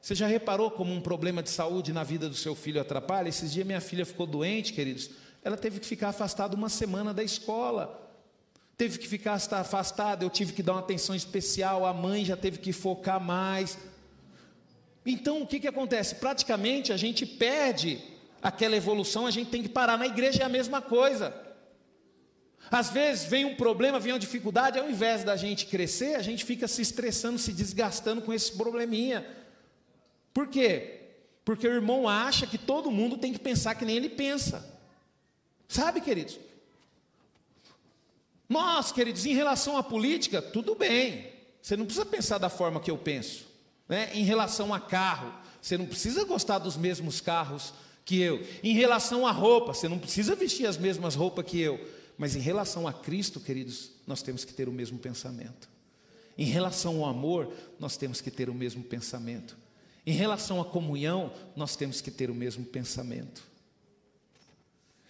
[0.00, 3.28] Você já reparou como um problema de saúde na vida do seu filho atrapalha?
[3.28, 5.10] Esses dias minha filha ficou doente, queridos.
[5.44, 8.08] Ela teve que ficar afastada uma semana da escola.
[8.78, 12.58] Teve que ficar afastada, eu tive que dar uma atenção especial, a mãe já teve
[12.58, 13.76] que focar mais.
[15.04, 16.14] Então, o que, que acontece?
[16.14, 18.02] Praticamente a gente perde
[18.42, 19.98] aquela evolução, a gente tem que parar.
[19.98, 21.34] Na igreja é a mesma coisa.
[22.70, 26.44] Às vezes vem um problema, vem uma dificuldade, ao invés da gente crescer, a gente
[26.44, 29.26] fica se estressando, se desgastando com esse probleminha.
[30.32, 31.00] Por quê?
[31.44, 34.64] Porque o irmão acha que todo mundo tem que pensar que nem ele pensa.
[35.66, 36.38] Sabe, queridos?
[38.48, 41.28] Nós, queridos, em relação à política, tudo bem.
[41.60, 43.46] Você não precisa pensar da forma que eu penso.
[43.88, 44.10] Né?
[44.14, 48.44] Em relação a carro, você não precisa gostar dos mesmos carros que eu.
[48.62, 51.80] Em relação à roupa, você não precisa vestir as mesmas roupas que eu.
[52.20, 55.70] Mas em relação a Cristo, queridos, nós temos que ter o mesmo pensamento.
[56.36, 59.56] Em relação ao amor, nós temos que ter o mesmo pensamento.
[60.04, 63.42] Em relação à comunhão, nós temos que ter o mesmo pensamento.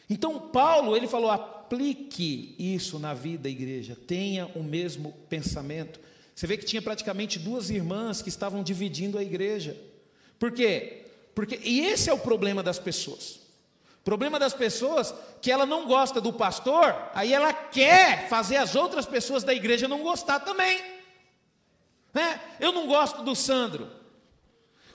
[0.08, 5.98] Então, Paulo, ele falou: aplique isso na vida da igreja, tenha o mesmo pensamento.
[6.32, 9.76] Você vê que tinha praticamente duas irmãs que estavam dividindo a igreja.
[10.38, 11.06] Por quê?
[11.34, 13.40] Porque, e esse é o problema das pessoas.
[14.04, 19.04] Problema das pessoas que ela não gosta do pastor, aí ela quer fazer as outras
[19.04, 20.82] pessoas da igreja não gostar também.
[22.12, 22.40] Né?
[22.58, 23.88] Eu não gosto do Sandro.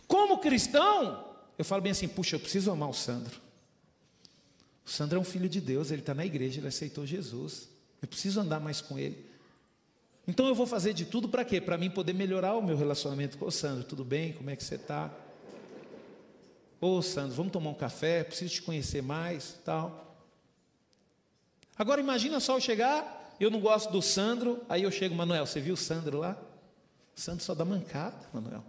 [0.07, 3.39] Como cristão, eu falo bem assim: puxa, eu preciso amar o Sandro.
[4.85, 7.69] O Sandro é um filho de Deus, ele está na igreja, ele aceitou Jesus.
[8.01, 9.25] Eu preciso andar mais com ele.
[10.27, 11.61] Então eu vou fazer de tudo para quê?
[11.61, 13.83] Para mim poder melhorar o meu relacionamento com o Sandro.
[13.83, 14.33] Tudo bem?
[14.33, 15.11] Como é que você está?
[16.79, 20.17] Ô Sandro, vamos tomar um café, preciso te conhecer mais, tal.
[21.77, 25.59] Agora imagina só eu chegar, eu não gosto do Sandro, aí eu chego, Manuel, você
[25.59, 26.37] viu o Sandro lá?
[27.15, 28.63] O Sandro só dá mancada, Manuel.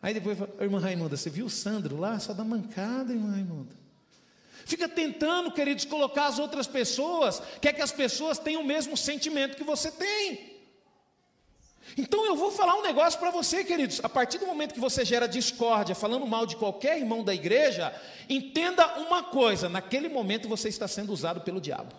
[0.00, 2.18] Aí depois, irmã Raimunda, você viu o Sandro lá?
[2.20, 3.74] Só dá mancada, irmã Raimunda.
[4.66, 9.56] Fica tentando, queridos, colocar as outras pessoas, quer que as pessoas tenham o mesmo sentimento
[9.56, 10.53] que você tem.
[11.96, 14.00] Então eu vou falar um negócio para você, queridos.
[14.02, 17.94] A partir do momento que você gera discórdia, falando mal de qualquer irmão da igreja,
[18.28, 21.94] entenda uma coisa: naquele momento você está sendo usado pelo diabo.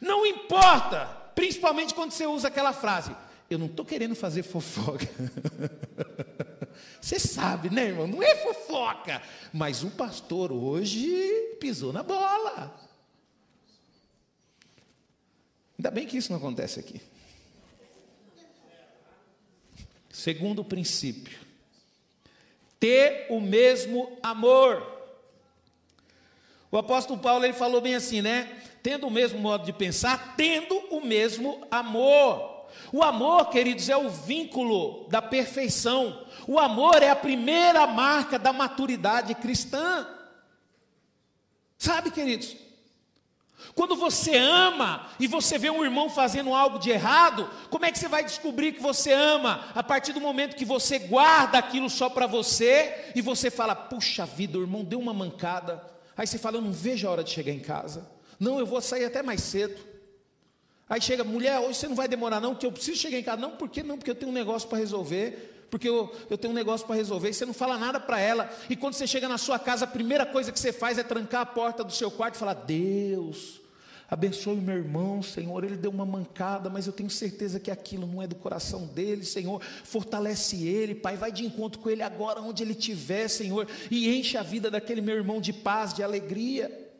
[0.00, 3.14] Não importa, principalmente quando você usa aquela frase:
[3.48, 5.08] Eu não estou querendo fazer fofoca.
[7.02, 8.06] Você sabe, né, irmão?
[8.06, 9.20] Não é fofoca.
[9.52, 12.72] Mas o pastor hoje pisou na bola.
[15.76, 17.02] Ainda bem que isso não acontece aqui.
[20.12, 21.38] Segundo princípio,
[22.78, 24.86] ter o mesmo amor.
[26.70, 28.62] O apóstolo Paulo ele falou bem assim, né?
[28.82, 32.66] Tendo o mesmo modo de pensar, tendo o mesmo amor.
[32.92, 36.26] O amor, queridos, é o vínculo da perfeição.
[36.46, 40.06] O amor é a primeira marca da maturidade cristã.
[41.78, 42.54] Sabe, queridos?
[43.74, 47.98] Quando você ama e você vê um irmão fazendo algo de errado, como é que
[47.98, 49.66] você vai descobrir que você ama?
[49.74, 54.26] A partir do momento que você guarda aquilo só para você e você fala: puxa
[54.26, 55.82] vida, o irmão deu uma mancada.
[56.16, 58.10] Aí você fala: eu não vejo a hora de chegar em casa.
[58.38, 59.80] Não, eu vou sair até mais cedo.
[60.88, 63.40] Aí chega, mulher, hoje você não vai demorar não, que eu preciso chegar em casa.
[63.40, 63.96] Não, por que não?
[63.96, 65.66] Porque eu tenho um negócio para resolver.
[65.70, 67.30] Porque eu, eu tenho um negócio para resolver.
[67.30, 68.50] E você não fala nada para ela.
[68.68, 71.40] E quando você chega na sua casa, a primeira coisa que você faz é trancar
[71.40, 73.61] a porta do seu quarto e falar: Deus,
[74.12, 75.64] abençoe o meu irmão, Senhor.
[75.64, 79.24] Ele deu uma mancada, mas eu tenho certeza que aquilo não é do coração dele,
[79.24, 79.62] Senhor.
[79.62, 81.16] Fortalece ele, Pai.
[81.16, 83.66] Vai de encontro com ele agora, onde ele estiver, Senhor.
[83.90, 86.90] E enche a vida daquele meu irmão de paz, de alegria.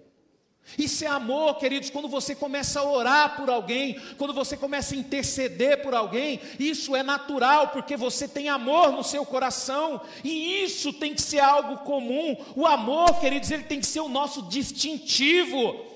[0.78, 4.98] Isso é amor, queridos, quando você começa a orar por alguém, quando você começa a
[4.98, 10.92] interceder por alguém, isso é natural, porque você tem amor no seu coração, e isso
[10.94, 12.36] tem que ser algo comum.
[12.56, 15.91] O amor, queridos, ele tem que ser o nosso distintivo.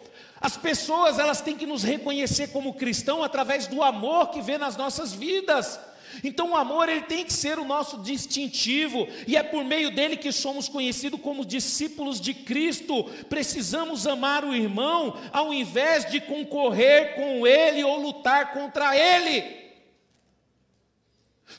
[0.47, 4.77] As pessoas, elas têm que nos reconhecer como cristão através do amor que vê nas
[4.77, 5.77] nossas vidas.
[6.23, 10.17] Então o amor ele tem que ser o nosso distintivo e é por meio dele
[10.17, 13.11] que somos conhecidos como discípulos de Cristo.
[13.29, 19.56] Precisamos amar o irmão ao invés de concorrer com ele ou lutar contra ele.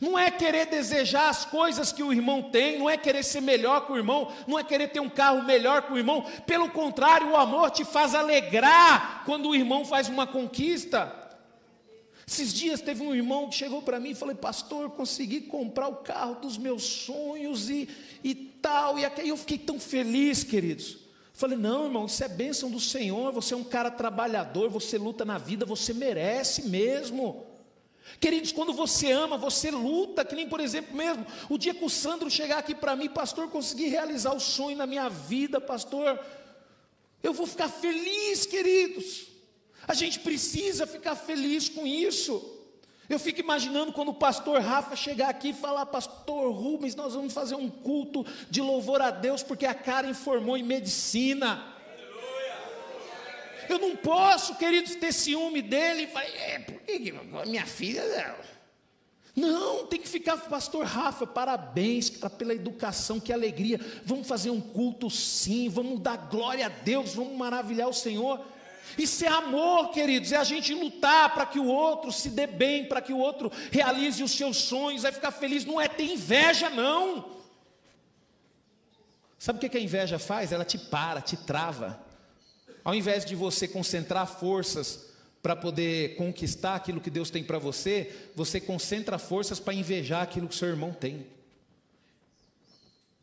[0.02, 3.86] Não é querer desejar as coisas que o irmão tem, não é querer ser melhor
[3.86, 6.26] que o irmão, não é querer ter um carro melhor que o irmão.
[6.45, 11.28] Pelo contrário, o amor te faz alegrar quando o irmão faz uma conquista.
[12.28, 15.95] Esses dias teve um irmão que chegou para mim e falou: Pastor, consegui comprar o
[15.95, 17.88] carro dos meus sonhos e,
[18.21, 19.00] e tal.
[19.00, 20.97] E aí eu fiquei tão feliz, queridos.
[21.32, 23.32] Falei: Não, irmão, isso é bênção do Senhor.
[23.32, 27.45] Você é um cara trabalhador, você luta na vida, você merece mesmo.
[28.19, 31.89] Queridos, quando você ama, você luta, que nem por exemplo mesmo, o dia que o
[31.89, 36.19] Sandro chegar aqui para mim, pastor, consegui realizar o sonho na minha vida, pastor,
[37.21, 39.27] eu vou ficar feliz, queridos.
[39.87, 42.53] A gente precisa ficar feliz com isso.
[43.09, 47.33] Eu fico imaginando quando o pastor Rafa chegar aqui e falar, pastor Rubens, nós vamos
[47.33, 51.76] fazer um culto de louvor a Deus, porque a cara informou em medicina.
[53.69, 56.10] Eu não posso, queridos, ter ciúme dele.
[56.15, 57.13] É, porque
[57.45, 58.58] minha filha não.
[59.38, 63.80] Não, tem que ficar, pastor Rafa, parabéns cara, pela educação, que alegria.
[64.03, 68.43] Vamos fazer um culto sim, vamos dar glória a Deus, vamos maravilhar o Senhor.
[68.97, 72.86] Isso é amor, queridos, é a gente lutar para que o outro se dê bem,
[72.86, 76.71] para que o outro realize os seus sonhos, vai ficar feliz, não é ter inveja,
[76.71, 77.38] não.
[79.38, 80.51] Sabe o que a inveja faz?
[80.51, 82.06] Ela te para, te trava.
[82.88, 85.08] Ao invés de você concentrar forças
[85.41, 90.47] para poder conquistar aquilo que Deus tem para você, você concentra forças para invejar aquilo
[90.47, 91.28] que seu irmão tem.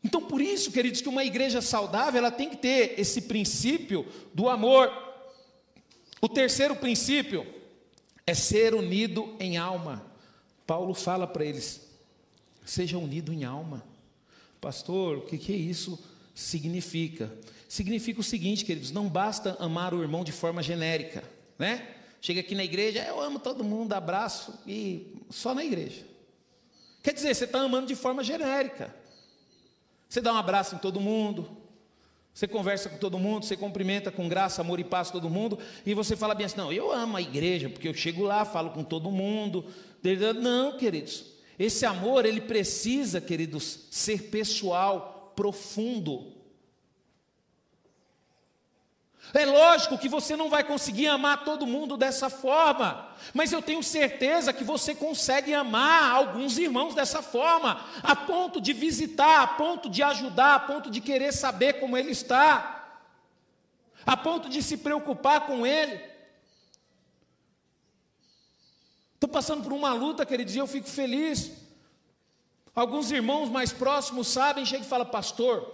[0.03, 4.49] Então, por isso, queridos, que uma igreja saudável, ela tem que ter esse princípio do
[4.49, 4.91] amor.
[6.21, 7.43] O terceiro princípio
[8.27, 10.05] é ser unido em alma.
[10.67, 11.81] Paulo fala para eles:
[12.63, 13.83] seja unido em alma.
[14.61, 15.97] Pastor, o que, que isso
[16.35, 17.35] significa?
[17.75, 21.21] Significa o seguinte, queridos: não basta amar o irmão de forma genérica,
[21.59, 21.85] né?
[22.21, 26.05] Chega aqui na igreja, eu amo todo mundo, abraço e só na igreja.
[27.03, 28.95] Quer dizer, você está amando de forma genérica.
[30.07, 31.49] Você dá um abraço em todo mundo,
[32.33, 35.93] você conversa com todo mundo, você cumprimenta com graça, amor e paz todo mundo, e
[35.93, 38.85] você fala bem assim: não, eu amo a igreja, porque eu chego lá, falo com
[38.85, 39.65] todo mundo.
[40.41, 41.25] Não, queridos,
[41.59, 46.35] esse amor, ele precisa, queridos, ser pessoal, profundo.
[49.33, 53.83] É lógico que você não vai conseguir amar todo mundo dessa forma, mas eu tenho
[53.83, 59.89] certeza que você consegue amar alguns irmãos dessa forma, a ponto de visitar, a ponto
[59.89, 62.99] de ajudar, a ponto de querer saber como ele está,
[64.05, 65.99] a ponto de se preocupar com ele.
[69.15, 71.51] Estou passando por uma luta, queridos, e eu fico feliz.
[72.75, 75.73] Alguns irmãos mais próximos sabem, chega e fala, pastor,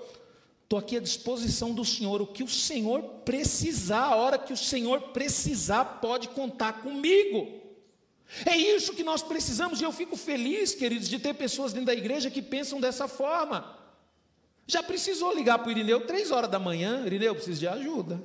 [0.71, 2.21] Estou aqui à disposição do Senhor.
[2.21, 7.59] O que o Senhor precisar, a hora que o Senhor precisar, pode contar comigo.
[8.45, 11.93] É isso que nós precisamos, e eu fico feliz, queridos, de ter pessoas dentro da
[11.93, 13.77] igreja que pensam dessa forma.
[14.65, 18.23] Já precisou ligar para o Irineu três horas da manhã, Irineu, preciso de ajuda.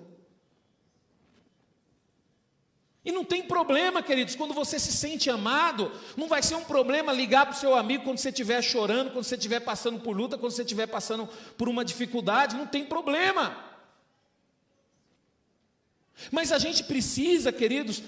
[3.06, 7.12] E não tem problema, queridos, quando você se sente amado, não vai ser um problema
[7.12, 10.36] ligar para o seu amigo quando você estiver chorando, quando você estiver passando por luta,
[10.36, 13.64] quando você estiver passando por uma dificuldade, não tem problema.
[16.32, 18.02] Mas a gente precisa, queridos,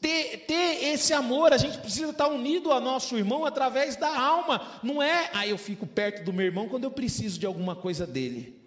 [0.00, 4.80] ter, ter esse amor, a gente precisa estar unido ao nosso irmão através da alma,
[4.82, 8.06] não é, ah, eu fico perto do meu irmão quando eu preciso de alguma coisa
[8.06, 8.58] dele.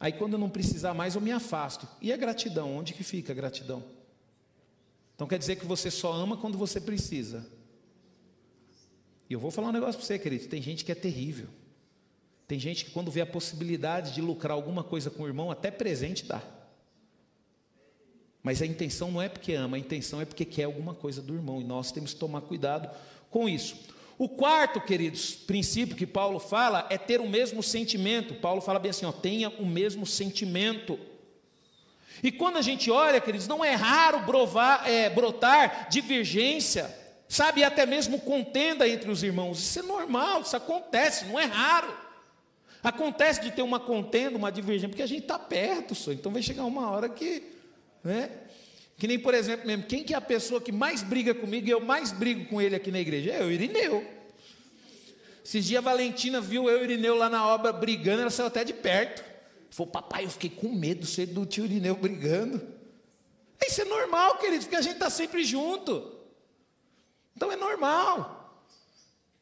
[0.00, 1.86] Aí quando eu não precisar mais, eu me afasto.
[2.00, 2.74] E a gratidão?
[2.78, 3.95] Onde que fica a gratidão?
[5.16, 7.44] Então quer dizer que você só ama quando você precisa.
[9.28, 10.46] E eu vou falar um negócio para você, querido.
[10.46, 11.48] Tem gente que é terrível.
[12.46, 15.70] Tem gente que, quando vê a possibilidade de lucrar alguma coisa com o irmão, até
[15.70, 16.40] presente dá.
[18.40, 21.34] Mas a intenção não é porque ama, a intenção é porque quer alguma coisa do
[21.34, 21.60] irmão.
[21.60, 22.88] E nós temos que tomar cuidado
[23.30, 23.76] com isso.
[24.16, 28.34] O quarto, queridos, princípio que Paulo fala é ter o mesmo sentimento.
[28.34, 30.98] Paulo fala bem assim: ó, tenha o mesmo sentimento.
[32.22, 36.94] E quando a gente olha, queridos, não é raro brovar, é, brotar divergência,
[37.28, 39.58] sabe, e até mesmo contenda entre os irmãos.
[39.58, 41.92] Isso é normal, isso acontece, não é raro.
[42.82, 46.12] Acontece de ter uma contenda, uma divergência, porque a gente está perto, só.
[46.12, 47.42] então vai chegar uma hora que,
[48.02, 48.30] né?
[48.98, 51.70] Que nem, por exemplo, mesmo, quem que é a pessoa que mais briga comigo e
[51.70, 53.32] eu mais brigo com ele aqui na igreja?
[53.32, 54.06] É o Irineu.
[55.44, 58.46] Esses dias a Valentina viu eu e o Irineu lá na obra brigando, ela saiu
[58.46, 59.22] até de perto.
[59.76, 62.66] Falou, papai, eu fiquei com medo ser do tio Irineu brigando.
[63.62, 66.14] Isso é normal, queridos, porque a gente está sempre junto.
[67.36, 68.64] Então é normal.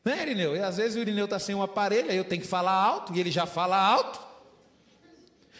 [0.04, 0.56] Né, Irineu?
[0.56, 3.14] E às vezes o Irineu está sem um aparelho, aí eu tenho que falar alto,
[3.14, 4.20] e ele já fala alto.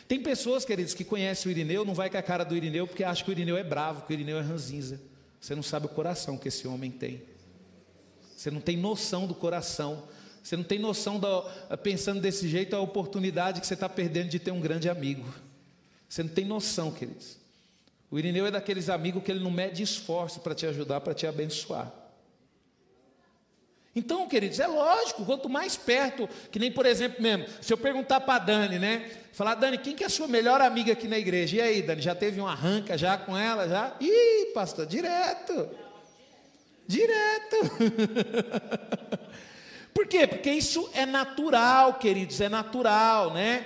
[0.09, 3.05] Tem pessoas, queridos, que conhecem o Irineu, não vai com a cara do Irineu, porque
[3.05, 5.01] acham que o Irineu é bravo, que o Irineu é ranzinza.
[5.41, 7.23] Você não sabe o coração que esse homem tem.
[8.37, 10.09] Você não tem noção do coração
[10.44, 14.38] você não tem noção, da, pensando desse jeito, a oportunidade que você está perdendo de
[14.38, 15.24] ter um grande amigo.
[16.07, 17.38] Você não tem noção, queridos.
[18.11, 21.26] O Irineu é daqueles amigos que ele não mede esforço para te ajudar, para te
[21.26, 21.90] abençoar.
[23.96, 28.20] Então, queridos, é lógico, quanto mais perto, que nem por exemplo mesmo, se eu perguntar
[28.20, 29.11] para a Dani, né?
[29.32, 31.57] Falar, Dani, quem que é a sua melhor amiga aqui na igreja?
[31.57, 33.66] E aí, Dani, já teve um arranca já com ela?
[33.66, 33.97] Já?
[33.99, 35.70] Ih, pastor, direto.
[36.86, 37.57] Direto.
[39.95, 40.26] Por quê?
[40.26, 43.64] Porque isso é natural, queridos, é natural, né?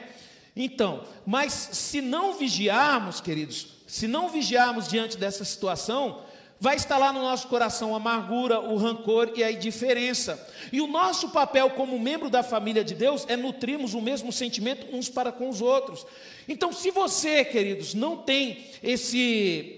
[0.54, 6.22] Então, mas se não vigiarmos, queridos, se não vigiarmos diante dessa situação,
[6.60, 10.46] vai estar lá no nosso coração a amargura, o rancor e a indiferença.
[10.72, 14.94] E o nosso papel como membro da família de Deus é nutrirmos o mesmo sentimento
[14.94, 16.04] uns para com os outros.
[16.48, 19.74] Então, se você, queridos, não tem esse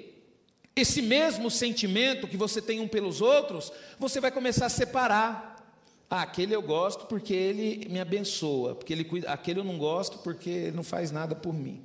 [0.76, 5.49] esse mesmo sentimento que você tem um pelos outros, você vai começar a separar.
[6.10, 10.18] Ah, aquele eu gosto porque ele me abençoa, porque ele cuida, aquele eu não gosto
[10.18, 11.84] porque ele não faz nada por mim.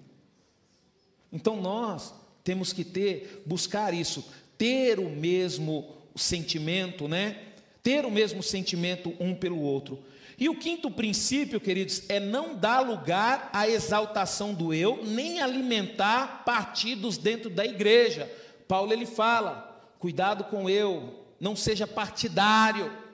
[1.31, 2.11] Então nós
[2.43, 4.25] temos que ter, buscar isso,
[4.57, 7.39] ter o mesmo sentimento, né?
[7.83, 10.03] Ter o mesmo sentimento um pelo outro.
[10.39, 16.43] E o quinto princípio, queridos, é não dar lugar à exaltação do eu, nem alimentar
[16.43, 18.29] partidos dentro da igreja.
[18.67, 23.04] Paulo ele fala: cuidado com eu, não seja partidário.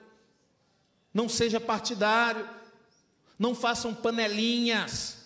[1.13, 2.47] Não seja partidário.
[3.37, 5.21] Não façam panelinhas.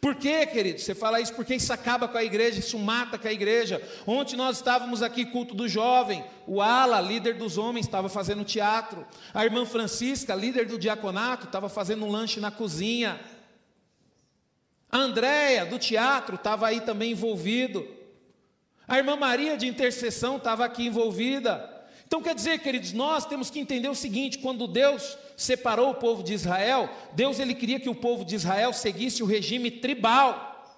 [0.00, 0.78] Por quê, querido?
[0.78, 3.82] Você fala isso porque isso acaba com a igreja, isso mata com a igreja.
[4.06, 6.24] Ontem nós estávamos aqui, culto do jovem.
[6.46, 9.06] O Ala, líder dos homens, estava fazendo teatro.
[9.34, 13.20] A irmã Francisca, líder do diaconato, estava fazendo um lanche na cozinha.
[14.90, 17.86] A Andréia, do teatro, estava aí também envolvido.
[18.86, 21.79] A irmã Maria, de intercessão, estava aqui envolvida.
[22.10, 26.24] Então quer dizer, queridos, nós temos que entender o seguinte: quando Deus separou o povo
[26.24, 30.74] de Israel, Deus ele queria que o povo de Israel seguisse o regime tribal.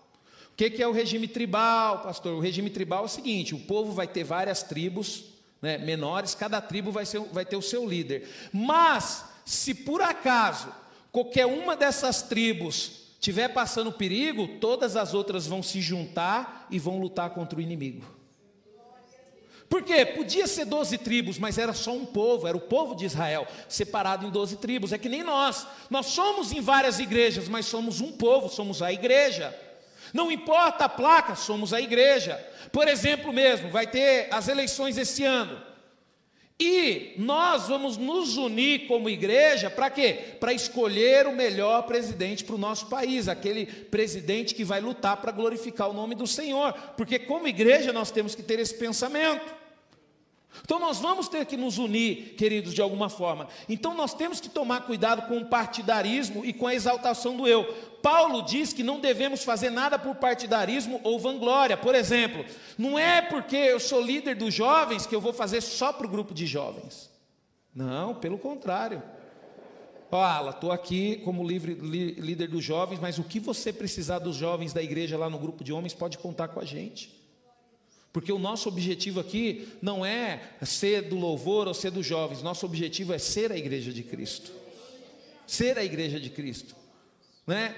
[0.51, 2.35] O que é o regime tribal, pastor?
[2.35, 5.25] O regime tribal é o seguinte: o povo vai ter várias tribos
[5.63, 8.29] né, menores, cada tribo vai, ser, vai ter o seu líder.
[8.53, 10.69] Mas, se por acaso
[11.11, 17.01] qualquer uma dessas tribos estiver passando perigo, todas as outras vão se juntar e vão
[17.01, 18.21] lutar contra o inimigo.
[19.73, 20.05] Por quê?
[20.05, 24.27] Podia ser doze tribos, mas era só um povo, era o povo de Israel, separado
[24.27, 24.93] em doze tribos.
[24.93, 25.67] É que nem nós.
[25.89, 29.59] Nós somos em várias igrejas, mas somos um povo, somos a igreja.
[30.13, 32.37] Não importa a placa, somos a igreja.
[32.71, 35.59] Por exemplo, mesmo, vai ter as eleições esse ano.
[36.61, 40.37] E nós vamos nos unir como igreja para quê?
[40.39, 45.33] Para escolher o melhor presidente para o nosso país, aquele presidente que vai lutar para
[45.33, 49.62] glorificar o nome do Senhor, porque como igreja nós temos que ter esse pensamento.
[50.65, 53.49] Então nós vamos ter que nos unir, queridos, de alguma forma.
[53.69, 57.65] Então nós temos que tomar cuidado com o partidarismo e com a exaltação do eu.
[58.03, 61.77] Paulo diz que não devemos fazer nada por partidarismo ou vanglória.
[61.77, 62.45] Por exemplo,
[62.77, 66.11] não é porque eu sou líder dos jovens que eu vou fazer só para o
[66.11, 67.11] grupo de jovens.
[67.75, 69.03] Não, pelo contrário.
[70.11, 74.37] Fala, estou aqui como livre, li, líder dos jovens, mas o que você precisar dos
[74.37, 77.22] jovens da igreja lá no grupo de homens, pode contar com a gente.
[78.13, 82.67] Porque o nosso objetivo aqui não é ser do louvor ou ser dos jovens, nosso
[82.67, 84.53] objetivo é ser a igreja de Cristo.
[85.47, 86.75] Ser a igreja de Cristo,
[87.47, 87.75] né?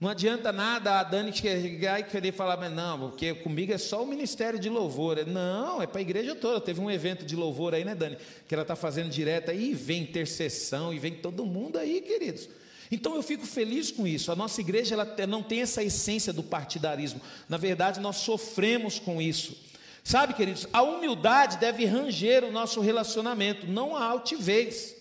[0.00, 4.02] Não adianta nada a Dani chegar e querer falar, mas não, porque comigo é só
[4.02, 5.26] o ministério de louvor.
[5.26, 6.58] Não, é para a igreja toda.
[6.58, 8.16] Teve um evento de louvor aí, né, Dani?
[8.48, 12.48] Que ela está fazendo direto aí, e vem intercessão, e vem todo mundo aí, queridos.
[12.90, 14.32] Então eu fico feliz com isso.
[14.32, 17.20] A nossa igreja ela não tem essa essência do partidarismo.
[17.46, 19.54] Na verdade, nós sofremos com isso.
[20.02, 24.96] Sabe, queridos, a humildade deve ranger o nosso relacionamento, não a altivez.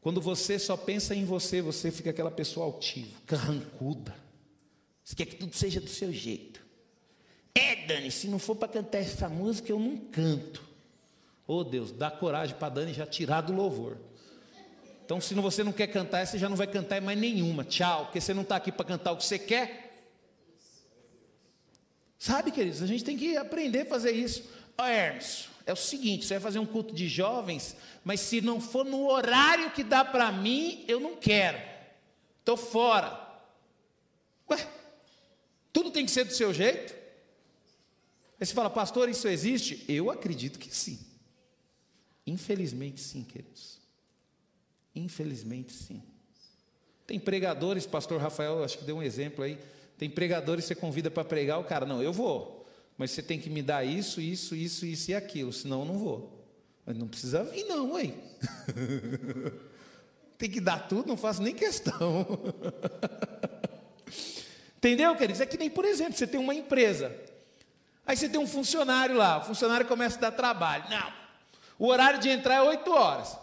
[0.00, 4.14] Quando você só pensa em você, você fica aquela pessoa altiva, carrancuda.
[5.04, 6.60] Você quer que tudo seja do seu jeito.
[7.54, 10.62] É, Dani, se não for para cantar essa música, eu não canto.
[11.46, 13.96] Oh Deus, dá coragem para Dani já tirar do louvor.
[15.04, 17.64] Então, se você não quer cantar, você já não vai cantar mais nenhuma.
[17.64, 19.87] Tchau, porque você não está aqui para cantar o que você quer.
[22.18, 24.42] Sabe, queridos, a gente tem que aprender a fazer isso.
[24.76, 28.60] Ó, Hermes, é o seguinte: você vai fazer um culto de jovens, mas se não
[28.60, 31.58] for no horário que dá para mim, eu não quero.
[32.40, 33.26] Estou fora.
[34.50, 34.68] Ué,
[35.72, 36.92] tudo tem que ser do seu jeito?
[38.40, 39.84] Aí você fala, pastor, isso existe?
[39.88, 40.98] Eu acredito que sim.
[42.26, 43.78] Infelizmente, sim, queridos.
[44.94, 46.02] Infelizmente, sim.
[47.06, 49.58] Tem pregadores, pastor Rafael, acho que deu um exemplo aí
[49.98, 52.64] tem pregadores que você convida para pregar, o cara, não, eu vou.
[52.96, 55.98] Mas você tem que me dar isso, isso, isso, isso e aquilo, senão eu não
[55.98, 56.46] vou.
[56.86, 58.14] Mas não precisa vir, não, ué.
[60.38, 62.26] tem que dar tudo, não faço nem questão.
[64.78, 65.40] Entendeu, queridos?
[65.40, 67.12] É que nem, por exemplo, você tem uma empresa.
[68.06, 70.84] Aí você tem um funcionário lá, o funcionário começa a dar trabalho.
[70.88, 71.12] Não,
[71.76, 73.36] o horário de entrar é 8 horas.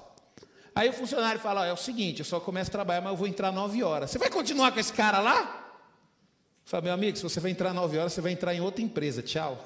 [0.74, 3.18] Aí o funcionário fala: oh, é o seguinte, eu só começo a trabalhar, mas eu
[3.18, 4.10] vou entrar 9 horas.
[4.10, 5.65] Você vai continuar com esse cara lá?
[6.66, 9.22] Fala, meu amigo, se você vai entrar nove horas, você vai entrar em outra empresa.
[9.22, 9.64] Tchau.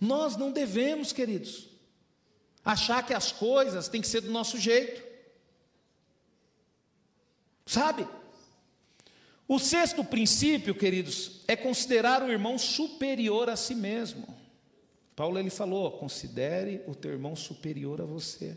[0.00, 1.68] Nós não devemos, queridos,
[2.64, 5.02] achar que as coisas têm que ser do nosso jeito.
[7.66, 8.08] Sabe?
[9.46, 14.26] O sexto princípio, queridos, é considerar o irmão superior a si mesmo.
[15.14, 18.56] Paulo ele falou: considere o teu irmão superior a você.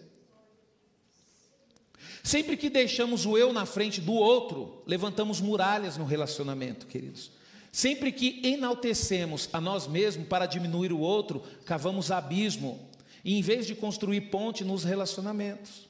[2.23, 7.31] Sempre que deixamos o eu na frente do outro, levantamos muralhas no relacionamento, queridos.
[7.71, 12.79] Sempre que enaltecemos a nós mesmos para diminuir o outro, cavamos abismo,
[13.23, 15.89] e em vez de construir ponte nos relacionamentos.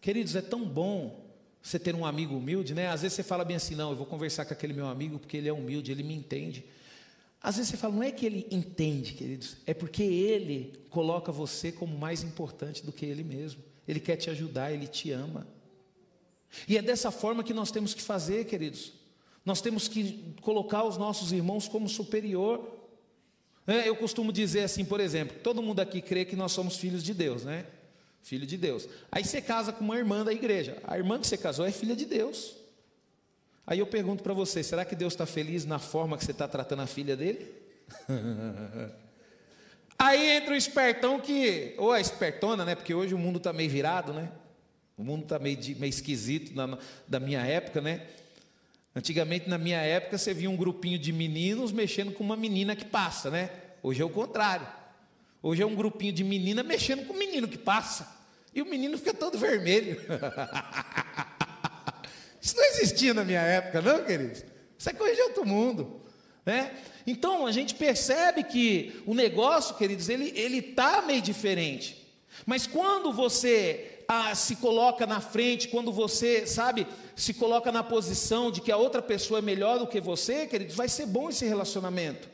[0.00, 1.24] Queridos, é tão bom
[1.62, 2.88] você ter um amigo humilde, né?
[2.88, 5.36] Às vezes você fala bem assim: não, eu vou conversar com aquele meu amigo porque
[5.36, 6.64] ele é humilde, ele me entende.
[7.42, 11.72] Às vezes você fala, não é que ele entende, queridos, é porque ele coloca você
[11.72, 13.60] como mais importante do que ele mesmo.
[13.86, 15.46] Ele quer te ajudar, ele te ama.
[16.68, 18.92] E é dessa forma que nós temos que fazer, queridos.
[19.44, 22.80] Nós temos que colocar os nossos irmãos como superior.
[23.66, 27.02] É, eu costumo dizer assim, por exemplo, todo mundo aqui crê que nós somos filhos
[27.02, 27.66] de Deus, né?
[28.22, 28.88] Filho de Deus.
[29.10, 30.80] Aí você casa com uma irmã da igreja.
[30.84, 32.54] A irmã que você casou é filha de Deus.
[33.66, 36.46] Aí eu pergunto para você: será que Deus está feliz na forma que você está
[36.46, 37.50] tratando a filha dele?
[40.02, 42.74] Aí entra o espertão que, ou a espertona, né?
[42.74, 44.32] Porque hoje o mundo está meio virado, né?
[44.98, 46.76] O mundo está meio, meio esquisito na,
[47.06, 48.08] da minha época, né?
[48.96, 52.84] Antigamente, na minha época, você via um grupinho de meninos mexendo com uma menina que
[52.84, 53.48] passa, né?
[53.80, 54.66] Hoje é o contrário.
[55.40, 58.12] Hoje é um grupinho de menina mexendo com o menino que passa.
[58.52, 60.00] E o menino fica todo vermelho.
[62.42, 64.44] Isso não existia na minha época, não, queridos?
[64.76, 66.01] Isso é coisa de outro mundo.
[66.44, 66.72] Né?
[67.06, 72.02] Então a gente percebe que o negócio, queridos, ele ele está meio diferente.
[72.44, 78.50] Mas quando você ah, se coloca na frente, quando você, sabe, se coloca na posição
[78.50, 81.46] de que a outra pessoa é melhor do que você, queridos, vai ser bom esse
[81.46, 82.28] relacionamento.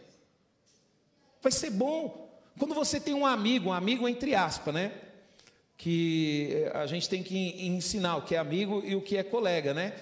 [1.43, 2.29] Vai ser bom.
[2.59, 4.93] Quando você tem um amigo, um amigo entre aspas, né?
[5.77, 9.73] Que a gente tem que ensinar o que é amigo e o que é colega,
[9.73, 9.95] né?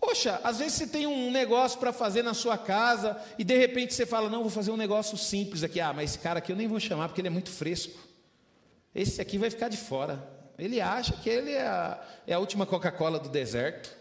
[0.00, 3.92] Poxa, às vezes você tem um negócio para fazer na sua casa e de repente
[3.92, 5.78] você fala: Não, vou fazer um negócio simples aqui.
[5.78, 8.00] Ah, mas esse cara aqui eu nem vou chamar porque ele é muito fresco.
[8.94, 10.26] Esse aqui vai ficar de fora.
[10.58, 13.94] Ele acha que ele é a, é a última Coca-Cola do deserto,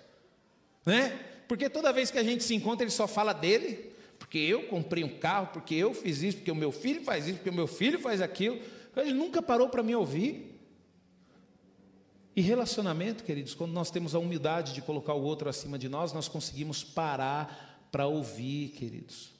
[0.85, 1.17] né?
[1.47, 5.03] Porque toda vez que a gente se encontra, ele só fala dele, porque eu comprei
[5.03, 7.67] um carro, porque eu fiz isso, porque o meu filho faz isso, porque o meu
[7.67, 8.59] filho faz aquilo.
[8.95, 10.48] Ele nunca parou para me ouvir.
[12.39, 16.13] E relacionamento, queridos, quando nós temos a humildade de colocar o outro acima de nós,
[16.13, 19.31] nós conseguimos parar para ouvir, queridos.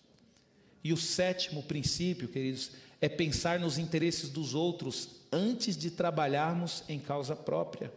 [0.84, 7.00] E o sétimo princípio, queridos, é pensar nos interesses dos outros antes de trabalharmos em
[7.00, 7.90] causa própria.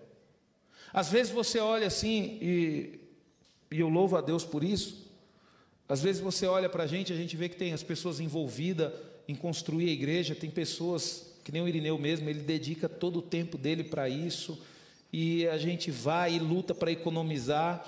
[0.92, 3.00] Às vezes você olha assim, e,
[3.72, 5.10] e eu louvo a Deus por isso.
[5.88, 8.92] Às vezes você olha para a gente, a gente vê que tem as pessoas envolvidas
[9.26, 13.22] em construir a igreja, tem pessoas, que nem o Irineu mesmo, ele dedica todo o
[13.22, 14.56] tempo dele para isso,
[15.12, 17.84] e a gente vai e luta para economizar.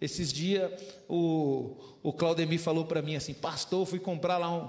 [0.00, 0.70] Esses dias
[1.08, 4.68] o, o Claudemir falou para mim assim, pastor, fui comprar lá um,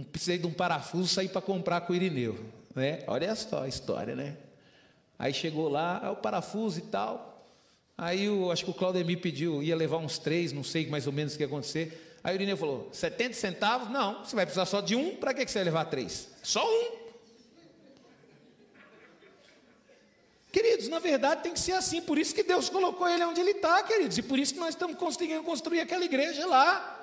[0.00, 2.38] um precisei de um parafuso, saí para comprar com o Irineu.
[2.74, 3.00] Né?
[3.06, 4.36] Olha só a história, né?
[5.18, 7.46] Aí chegou lá, o parafuso e tal.
[7.96, 11.12] Aí eu acho que o Claudemir pediu, ia levar uns três, não sei mais ou
[11.12, 12.18] menos o que ia acontecer.
[12.24, 13.90] Aí o Irineu falou: 70 centavos?
[13.90, 16.28] Não, você vai precisar só de um, para que você vai levar três?
[16.42, 17.01] Só um.
[20.52, 23.52] Queridos, na verdade tem que ser assim, por isso que Deus colocou ele onde ele
[23.52, 27.00] está, queridos, e por isso que nós estamos conseguindo construir aquela igreja lá.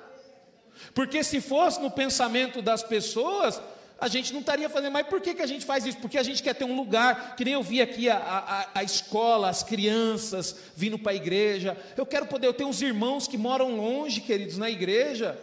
[0.94, 3.60] Porque se fosse no pensamento das pessoas,
[4.00, 5.98] a gente não estaria fazendo, mas por que, que a gente faz isso?
[5.98, 8.84] Porque a gente quer ter um lugar, que nem eu vi aqui a, a, a
[8.84, 11.76] escola, as crianças vindo para a igreja.
[11.96, 15.36] Eu quero poder, eu tenho uns irmãos que moram longe, queridos, na igreja.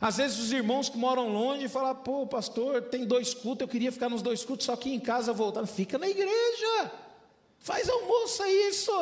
[0.00, 3.92] Às vezes os irmãos que moram longe falam, pô, pastor, tem dois cultos, eu queria
[3.92, 5.66] ficar nos dois cultos, só que em casa voltando.
[5.66, 6.92] Fica na igreja.
[7.60, 8.92] Faz almoço é isso.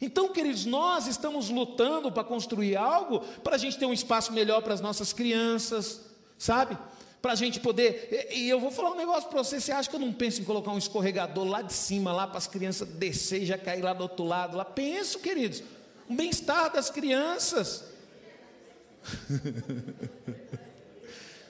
[0.00, 4.62] Então, queridos, nós estamos lutando para construir algo para a gente ter um espaço melhor
[4.62, 6.00] para as nossas crianças,
[6.38, 6.78] sabe?
[7.20, 8.28] Para a gente poder.
[8.30, 9.60] E eu vou falar um negócio para você.
[9.60, 12.38] Você acha que eu não penso em colocar um escorregador lá de cima, lá para
[12.38, 14.56] as crianças descer e já cair lá do outro lado?
[14.56, 15.64] Lá penso, queridos.
[16.08, 17.84] O bem-estar das crianças.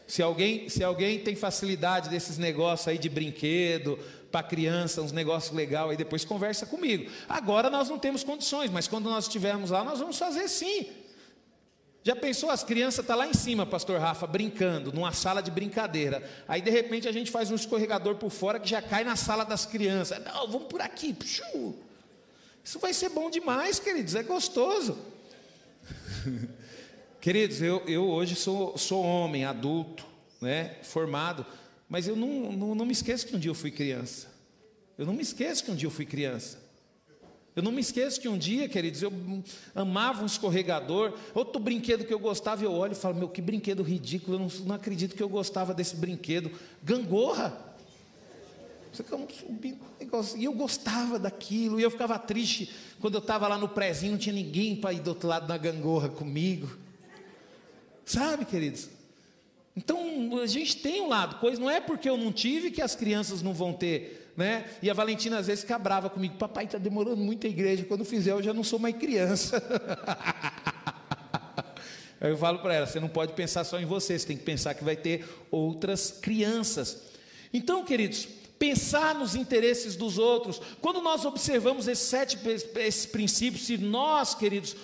[0.07, 3.99] se alguém, se alguém tem facilidade desses negócios aí de brinquedo,
[4.31, 7.11] para criança, uns negócios legais, aí depois conversa comigo.
[7.29, 10.87] Agora nós não temos condições, mas quando nós estivermos lá, nós vamos fazer sim.
[12.03, 15.51] Já pensou, as crianças estão tá lá em cima, pastor Rafa, brincando, numa sala de
[15.51, 16.23] brincadeira.
[16.47, 19.45] Aí de repente a gente faz um escorregador por fora que já cai na sala
[19.45, 20.23] das crianças.
[20.25, 21.15] Não, vamos por aqui.
[22.65, 24.97] Isso vai ser bom demais, queridos, é gostoso.
[27.21, 30.07] queridos, eu, eu hoje sou, sou homem, adulto,
[30.41, 31.45] né, formado.
[31.89, 34.29] Mas eu não, não, não me esqueço que um dia eu fui criança.
[34.99, 36.59] Eu não me esqueço que um dia eu fui criança.
[37.57, 39.13] Eu não me esqueço que um dia, queridos, eu
[39.75, 41.13] amava um escorregador.
[41.35, 44.67] Outro brinquedo que eu gostava, eu olho e falo: Meu, que brinquedo ridículo, eu não,
[44.67, 46.53] não acredito que eu gostava desse brinquedo.
[46.85, 47.67] Gangorra.
[50.37, 54.19] E eu gostava daquilo, e eu ficava triste quando eu estava lá no prézinho, não
[54.19, 56.69] tinha ninguém para ir do outro lado da gangorra comigo.
[58.05, 58.89] Sabe, queridos?
[59.79, 62.97] Então, a gente tem um lado, coisa não é porque eu não tive que as
[62.97, 64.65] crianças não vão ter, né?
[64.83, 68.05] E a Valentina às vezes fica brava comigo, papai está demorando muito a igreja, quando
[68.05, 69.63] fizer eu já não sou mais criança.
[72.21, 74.43] Aí eu falo para ela, você não pode pensar só em você, você tem que
[74.43, 77.01] pensar que vai ter outras crianças.
[77.55, 78.27] Então, queridos,
[78.59, 80.61] pensar nos interesses dos outros.
[80.81, 82.39] Quando nós observamos esses sete
[82.77, 84.75] esses princípios, se nós, queridos,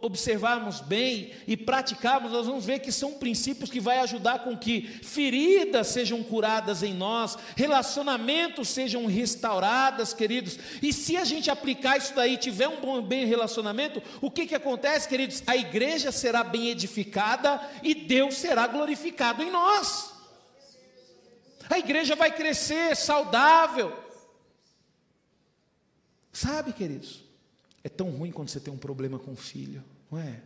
[0.00, 4.82] observarmos bem e praticarmos, nós vamos ver que são princípios que vai ajudar com que
[5.02, 10.58] feridas sejam curadas em nós, relacionamentos sejam restauradas, queridos.
[10.80, 14.54] E se a gente aplicar isso daí, tiver um bom bem relacionamento, o que que
[14.54, 15.42] acontece, queridos?
[15.46, 20.13] A igreja será bem edificada e Deus será glorificado em nós.
[21.68, 23.92] A igreja vai crescer saudável.
[26.32, 27.24] Sabe, queridos?
[27.82, 30.42] É tão ruim quando você tem um problema com o filho, não é?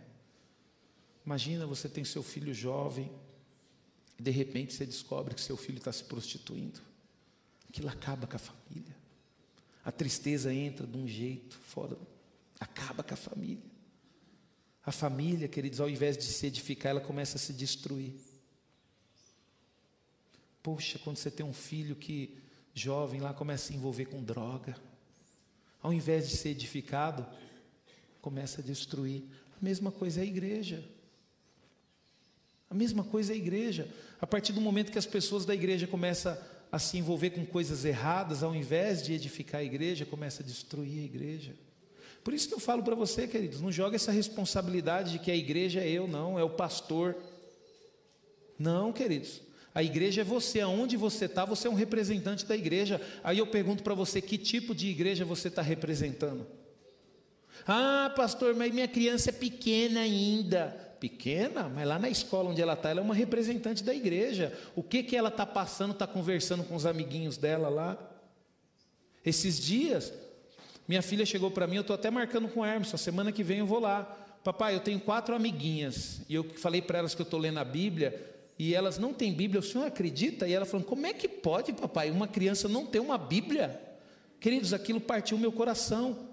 [1.24, 3.10] Imagina você tem seu filho jovem
[4.18, 6.80] e de repente você descobre que seu filho está se prostituindo.
[7.68, 8.96] Aquilo acaba com a família.
[9.84, 11.96] A tristeza entra de um jeito fora,
[12.58, 13.64] acaba com a família.
[14.84, 18.14] A família, queridos, ao invés de se edificar, ela começa a se destruir.
[20.62, 22.36] Poxa, quando você tem um filho que
[22.74, 24.76] jovem lá começa a se envolver com droga,
[25.82, 27.26] ao invés de ser edificado,
[28.20, 29.24] começa a destruir.
[29.61, 30.84] A mesma coisa é a igreja.
[32.70, 33.88] A mesma coisa é a igreja.
[34.20, 36.36] A partir do momento que as pessoas da igreja começam
[36.70, 41.00] a se envolver com coisas erradas, ao invés de edificar a igreja, começa a destruir
[41.00, 41.54] a igreja.
[42.22, 45.36] Por isso que eu falo para você, queridos, não joga essa responsabilidade de que a
[45.36, 47.16] igreja é eu, não, é o pastor.
[48.59, 49.40] Não, queridos.
[49.78, 53.00] A igreja é você, aonde você está, você é um representante da igreja.
[53.22, 56.44] Aí eu pergunto para você: que tipo de igreja você está representando?
[57.64, 60.66] Ah, pastor, mas minha criança é pequena ainda.
[60.98, 64.52] Pequena, mas lá na escola onde ela está, ela é uma representante da igreja.
[64.74, 67.96] O que, que ela está passando, está conversando com os amiguinhos dela lá?
[69.24, 70.12] Esses dias,
[70.88, 73.44] minha filha chegou para mim, eu estou até marcando com o Hermes, a semana que
[73.44, 74.02] vem eu vou lá.
[74.42, 77.64] Papai, eu tenho quatro amiguinhas, e eu falei para elas que eu estou lendo a
[77.64, 80.48] Bíblia, e elas não têm Bíblia, o senhor acredita?
[80.48, 83.80] E ela falou: como é que pode, papai, uma criança não ter uma Bíblia?
[84.40, 86.28] Queridos, aquilo partiu meu coração.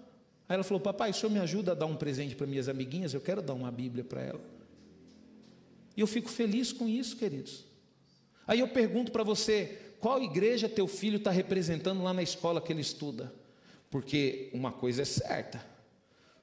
[0.50, 3.14] Aí ela falou: papai, o senhor me ajuda a dar um presente para minhas amiguinhas?
[3.14, 4.42] Eu quero dar uma Bíblia para ela.
[5.96, 7.64] E eu fico feliz com isso, queridos.
[8.48, 12.74] Aí eu pergunto para você: qual igreja teu filho está representando lá na escola que
[12.74, 13.32] ele estuda?
[13.92, 15.75] Porque uma coisa é certa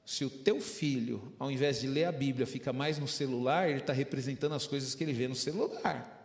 [0.04, 3.78] se o teu filho, ao invés de ler a Bíblia, fica mais no celular, ele
[3.78, 6.20] está representando as coisas que ele vê no celular.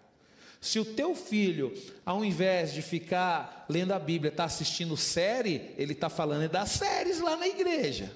[0.59, 1.71] Se o teu filho,
[2.03, 7.19] ao invés de ficar lendo a Bíblia, está assistindo série, ele está falando das séries
[7.19, 8.11] lá na igreja.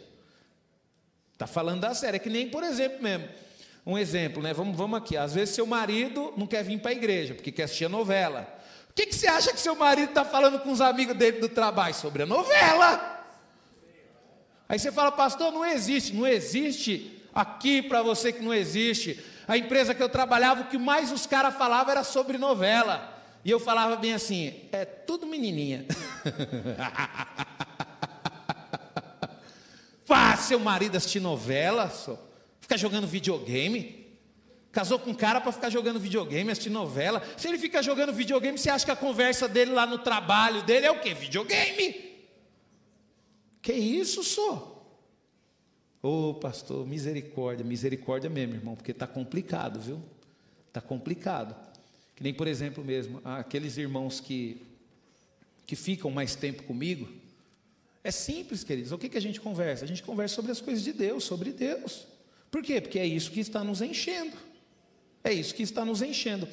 [1.34, 2.18] Está falando da série.
[2.18, 3.28] É que nem, por exemplo, mesmo.
[3.86, 4.53] Um exemplo, né?
[4.53, 5.18] Vamos, vamos aqui.
[5.18, 8.47] Às vezes seu marido não quer vir para a igreja, porque quer assistir a novela.
[8.89, 11.49] O que, que você acha que seu marido está falando com os amigos dele do
[11.49, 11.95] trabalho?
[11.95, 13.21] Sobre a novela.
[14.72, 16.14] Aí você fala, pastor, não existe.
[16.14, 19.22] Não existe aqui para você que não existe.
[19.46, 23.22] A empresa que eu trabalhava, o que mais os caras falavam era sobre novela.
[23.44, 25.86] E eu falava bem assim: é tudo menininha.
[30.06, 32.18] Faz seu marido assistir novela, só.
[32.62, 34.08] ficar jogando videogame.
[34.72, 37.22] Casou com um cara para ficar jogando videogame, assistir novela.
[37.36, 40.86] Se ele fica jogando videogame, você acha que a conversa dele lá no trabalho dele
[40.86, 41.14] é o quê?
[41.14, 42.11] Videogame.
[43.62, 44.78] Que isso, só?
[46.01, 50.01] Ô oh, pastor, misericórdia, misericórdia mesmo, irmão, porque está complicado, viu?
[50.68, 51.55] Está complicado.
[52.16, 54.62] Que nem, por exemplo, mesmo, aqueles irmãos que,
[55.66, 57.07] que ficam mais tempo comigo.
[58.03, 58.91] É simples, queridos.
[58.91, 59.86] O que, que a gente conversa?
[59.86, 62.07] A gente conversa sobre as coisas de Deus, sobre Deus.
[62.49, 62.82] Por quê?
[62.82, 64.36] Porque é isso que está nos enchendo.
[65.24, 66.47] É isso que está nos enchendo.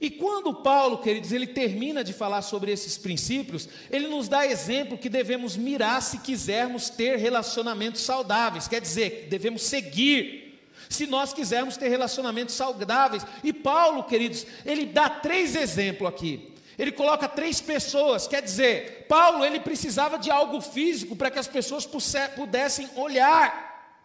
[0.00, 4.96] E quando Paulo, queridos, ele termina de falar sobre esses princípios, ele nos dá exemplo
[4.96, 11.76] que devemos mirar se quisermos ter relacionamentos saudáveis, quer dizer, devemos seguir se nós quisermos
[11.76, 13.24] ter relacionamentos saudáveis.
[13.44, 16.52] E Paulo, queridos, ele dá três exemplos aqui.
[16.78, 21.46] Ele coloca três pessoas, quer dizer, Paulo ele precisava de algo físico para que as
[21.46, 21.86] pessoas
[22.34, 24.00] pudessem olhar,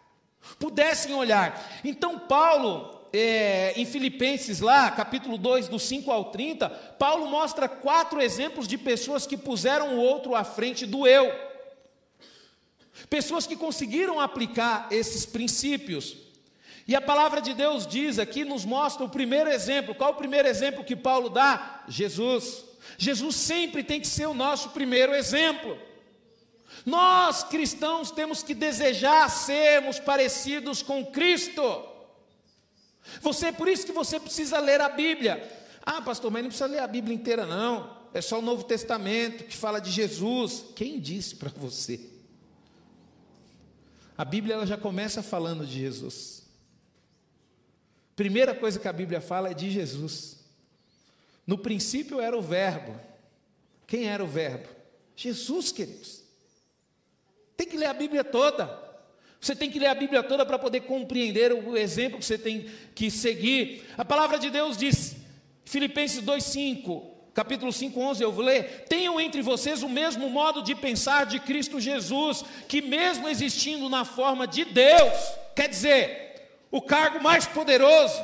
[0.58, 1.80] pudessem olhar.
[1.82, 8.20] Então Paulo é, em Filipenses, lá, capítulo 2, do 5 ao 30, Paulo mostra quatro
[8.20, 11.32] exemplos de pessoas que puseram o outro à frente do eu.
[13.10, 16.16] Pessoas que conseguiram aplicar esses princípios.
[16.88, 19.94] E a palavra de Deus diz aqui, nos mostra o primeiro exemplo.
[19.94, 21.84] Qual o primeiro exemplo que Paulo dá?
[21.88, 22.64] Jesus.
[22.96, 25.76] Jesus sempre tem que ser o nosso primeiro exemplo.
[26.84, 31.95] Nós cristãos temos que desejar sermos parecidos com Cristo.
[33.20, 35.42] Você, por isso que você precisa ler a Bíblia.
[35.84, 37.96] Ah, pastor, mas não precisa ler a Bíblia inteira, não.
[38.12, 40.64] É só o Novo Testamento que fala de Jesus.
[40.74, 42.00] Quem disse para você?
[44.16, 46.42] A Bíblia ela já começa falando de Jesus.
[48.14, 50.38] Primeira coisa que a Bíblia fala é de Jesus.
[51.46, 52.98] No princípio era o Verbo.
[53.86, 54.68] Quem era o Verbo?
[55.14, 56.22] Jesus, queridos.
[57.56, 58.85] Tem que ler a Bíblia toda.
[59.46, 62.66] Você tem que ler a Bíblia toda para poder compreender o exemplo que você tem
[62.96, 63.84] que seguir.
[63.96, 65.14] A palavra de Deus diz,
[65.64, 68.86] Filipenses 2,5, capítulo 5, 11, eu vou ler.
[68.88, 74.04] Tenham entre vocês o mesmo modo de pensar de Cristo Jesus, que mesmo existindo na
[74.04, 75.12] forma de Deus,
[75.54, 78.20] quer dizer, o cargo mais poderoso,